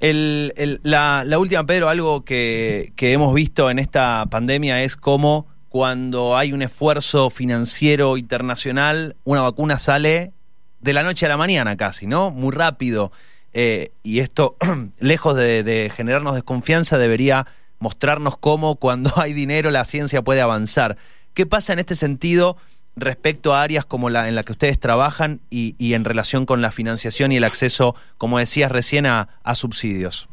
la, 0.00 1.38
última, 1.38 1.66
Pedro, 1.66 1.88
algo 1.88 2.24
que, 2.24 2.92
que 2.96 3.12
hemos 3.12 3.34
visto 3.34 3.70
en 3.70 3.78
esta 3.78 4.24
pandemia 4.30 4.82
es 4.82 4.96
cómo 4.96 5.46
cuando 5.68 6.36
hay 6.36 6.52
un 6.52 6.62
esfuerzo 6.62 7.28
financiero 7.30 8.16
internacional, 8.16 9.16
una 9.24 9.42
vacuna 9.42 9.78
sale 9.78 10.32
de 10.80 10.92
la 10.92 11.02
noche 11.02 11.26
a 11.26 11.28
la 11.28 11.36
mañana 11.36 11.76
casi, 11.76 12.06
¿no? 12.06 12.30
Muy 12.30 12.52
rápido. 12.54 13.12
Eh, 13.52 13.92
y 14.02 14.20
esto, 14.20 14.56
lejos 14.98 15.36
de, 15.36 15.90
generarnos 15.94 16.34
desconfianza, 16.34 16.98
debería 16.98 17.46
mostrarnos 17.78 18.36
cómo 18.36 18.76
cuando 18.76 19.10
hay 19.16 19.32
dinero 19.32 19.70
la 19.70 19.84
ciencia 19.84 20.22
puede 20.22 20.40
avanzar. 20.40 20.96
¿Qué 21.34 21.46
pasa 21.46 21.72
en 21.72 21.78
este 21.78 21.94
sentido 21.94 22.56
respecto 22.96 23.54
a 23.54 23.62
áreas 23.62 23.84
como 23.84 24.10
la 24.10 24.28
en 24.28 24.34
la 24.34 24.42
que 24.42 24.52
ustedes 24.52 24.78
trabajan 24.78 25.40
y, 25.50 25.94
en 25.94 26.04
relación 26.04 26.46
con 26.46 26.62
la 26.62 26.70
financiación 26.70 27.32
y 27.32 27.36
el 27.36 27.44
acceso, 27.44 27.94
como 28.16 28.38
decías 28.38 28.72
recién, 28.72 29.06
a, 29.06 29.28
subsidios? 29.54 30.28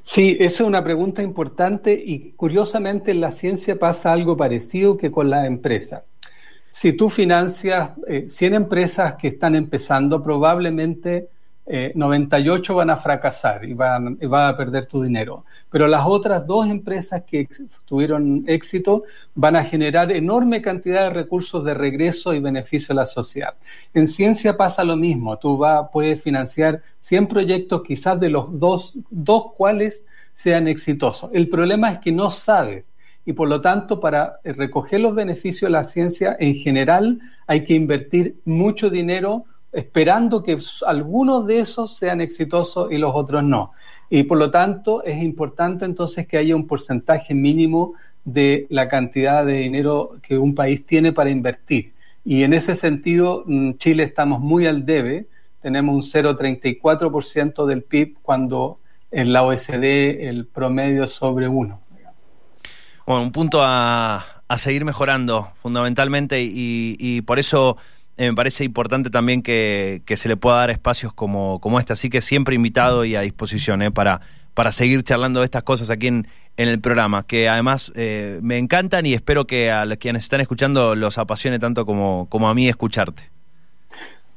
Sí, 0.00 0.36
esa 0.38 0.62
es 0.62 0.68
una 0.68 0.84
pregunta 0.84 1.22
importante 1.22 1.92
y 1.92 2.32
curiosamente 2.32 3.10
en 3.10 3.20
la 3.20 3.32
ciencia 3.32 3.78
pasa 3.78 4.12
algo 4.12 4.36
parecido 4.36 4.96
que 4.96 5.10
con 5.10 5.30
la 5.30 5.46
empresa. 5.46 6.04
Si 6.70 6.92
tú 6.92 7.10
financias 7.10 7.90
100 8.28 8.52
eh, 8.52 8.56
empresas 8.56 9.16
que 9.16 9.28
están 9.28 9.54
empezando, 9.54 10.22
probablemente 10.22 11.28
98 11.94 12.72
eh, 12.72 12.76
van 12.76 12.90
a 12.90 12.96
fracasar 12.96 13.64
y 13.64 13.72
van, 13.72 14.18
a 14.20 14.56
perder 14.56 14.86
tu 14.86 15.02
dinero. 15.02 15.44
Pero 15.70 15.86
las 15.86 16.04
otras 16.06 16.46
dos 16.46 16.68
empresas 16.68 17.22
que 17.26 17.48
tuvieron 17.86 18.44
éxito 18.46 19.04
van 19.34 19.56
a 19.56 19.64
generar 19.64 20.12
enorme 20.12 20.60
cantidad 20.60 21.04
de 21.04 21.10
recursos 21.10 21.64
de 21.64 21.72
regreso 21.72 22.34
y 22.34 22.40
beneficio 22.40 22.92
a 22.92 22.96
la 22.96 23.06
sociedad. 23.06 23.54
En 23.94 24.06
ciencia 24.06 24.56
pasa 24.56 24.84
lo 24.84 24.96
mismo. 24.96 25.38
Tú 25.38 25.56
va, 25.56 25.90
puedes 25.90 26.20
financiar 26.20 26.82
100 27.00 27.26
proyectos, 27.26 27.82
quizás 27.82 28.20
de 28.20 28.28
los 28.28 28.58
dos, 28.58 28.94
dos 29.10 29.52
cuales 29.56 30.04
sean 30.34 30.68
exitosos. 30.68 31.30
El 31.32 31.48
problema 31.48 31.90
es 31.92 31.98
que 32.00 32.12
no 32.12 32.30
sabes. 32.30 32.90
Y 33.24 33.32
por 33.32 33.48
lo 33.48 33.60
tanto, 33.60 34.00
para 34.00 34.40
recoger 34.44 35.00
los 35.00 35.14
beneficios 35.14 35.68
de 35.68 35.72
la 35.72 35.84
ciencia, 35.84 36.36
en 36.38 36.54
general 36.54 37.20
hay 37.46 37.64
que 37.64 37.74
invertir 37.74 38.36
mucho 38.44 38.90
dinero 38.90 39.44
esperando 39.72 40.42
que 40.42 40.58
algunos 40.86 41.46
de 41.46 41.60
esos 41.60 41.96
sean 41.96 42.20
exitosos 42.20 42.92
y 42.92 42.98
los 42.98 43.12
otros 43.14 43.42
no. 43.42 43.72
Y 44.10 44.24
por 44.24 44.38
lo 44.38 44.50
tanto 44.50 45.02
es 45.04 45.22
importante 45.22 45.86
entonces 45.86 46.26
que 46.26 46.36
haya 46.36 46.54
un 46.54 46.66
porcentaje 46.66 47.34
mínimo 47.34 47.94
de 48.24 48.66
la 48.68 48.88
cantidad 48.88 49.44
de 49.44 49.54
dinero 49.54 50.18
que 50.22 50.36
un 50.36 50.54
país 50.54 50.84
tiene 50.84 51.12
para 51.12 51.30
invertir. 51.30 51.94
Y 52.24 52.42
en 52.42 52.52
ese 52.52 52.74
sentido, 52.74 53.42
mm, 53.46 53.72
Chile 53.78 54.04
estamos 54.04 54.40
muy 54.40 54.66
al 54.66 54.84
debe, 54.84 55.26
tenemos 55.60 55.94
un 55.94 56.02
0,34% 56.02 57.66
del 57.66 57.82
PIB 57.82 58.18
cuando 58.22 58.78
en 59.10 59.32
la 59.32 59.42
OSD 59.42 60.28
el 60.28 60.46
promedio 60.46 61.04
es 61.04 61.12
sobre 61.12 61.48
uno. 61.48 61.80
Bueno, 63.06 63.22
un 63.22 63.32
punto 63.32 63.60
a, 63.62 64.24
seguir 64.56 64.84
mejorando 64.84 65.48
fundamentalmente 65.62 66.42
y 66.42 67.22
por 67.22 67.38
eso 67.38 67.78
eh, 68.16 68.28
me 68.28 68.34
parece 68.34 68.64
importante 68.64 69.10
también 69.10 69.42
que, 69.42 70.02
se 70.14 70.28
le 70.28 70.36
pueda 70.36 70.56
dar 70.56 70.70
espacios 70.70 71.12
como, 71.12 71.60
como 71.60 71.78
este, 71.78 71.92
así 71.92 72.10
que 72.10 72.20
siempre 72.20 72.54
invitado 72.54 73.04
y 73.04 73.16
a 73.16 73.22
disposición 73.22 73.82
eh, 73.82 73.90
para, 73.90 74.20
para 74.54 74.72
seguir 74.72 75.02
charlando 75.02 75.40
de 75.40 75.46
estas 75.46 75.62
cosas 75.62 75.90
aquí 75.90 76.08
en, 76.08 76.26
en 76.56 76.68
el 76.68 76.80
programa, 76.80 77.24
que 77.26 77.48
además 77.48 77.92
eh, 77.94 78.38
me 78.42 78.58
encantan 78.58 79.06
y 79.06 79.14
espero 79.14 79.46
que 79.46 79.70
a 79.70 79.84
los 79.84 79.98
quienes 79.98 80.24
están 80.24 80.40
escuchando 80.40 80.94
los 80.94 81.18
apasione 81.18 81.58
tanto 81.58 81.86
como, 81.86 82.26
como 82.28 82.48
a 82.48 82.54
mí 82.54 82.68
escucharte. 82.68 83.30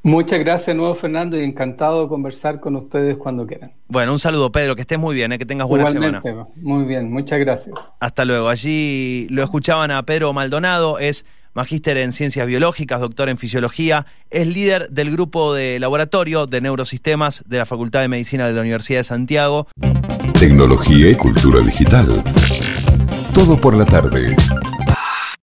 Muchas 0.04 0.38
gracias 0.40 0.76
nuevo 0.76 0.94
Fernando 0.94 1.36
y 1.36 1.44
encantado 1.44 2.04
de 2.04 2.08
conversar 2.08 2.60
con 2.60 2.76
ustedes 2.76 3.18
cuando 3.18 3.48
quieran. 3.48 3.72
Bueno, 3.88 4.12
un 4.12 4.20
saludo 4.20 4.52
Pedro, 4.52 4.76
que 4.76 4.82
estés 4.82 5.00
muy 5.00 5.16
bien, 5.16 5.32
que 5.32 5.46
tengas 5.48 5.68
buena 5.68 5.88
semana. 5.88 6.22
Muy 6.58 6.86
bien, 6.86 7.12
muchas 7.12 7.40
gracias. 7.40 7.94
Hasta 8.00 8.24
luego. 8.24 8.50
Allí 8.50 9.28
lo 9.32 9.44
escuchaban 9.44 9.90
a 9.90 10.04
Pedro 10.04 10.32
Maldonado, 10.32 11.00
es 11.00 11.26
magíster 11.56 11.98
en 11.98 12.12
ciencias 12.12 12.46
biológicas, 12.46 13.02
doctor 13.02 13.30
en 13.30 13.38
fisiología, 13.38 14.06
es 14.30 14.46
líder 14.46 14.90
del 14.90 15.10
grupo 15.12 15.54
de 15.54 15.80
laboratorio 15.80 16.46
de 16.46 16.62
neurosistemas 16.62 17.44
de 17.48 17.58
la 17.58 17.66
Facultad 17.66 18.02
de 18.02 18.10
Medicina 18.10 18.46
de 18.46 18.54
la 18.54 18.62
Universidad 18.62 19.00
de 19.00 19.06
Santiago. 19.06 19.68
Tecnología 20.38 21.10
y 21.10 21.16
cultura 21.16 21.62
digital. 21.62 22.24
Todo 23.34 23.60
por 23.60 23.74
la 23.76 23.86
tarde. 23.86 24.36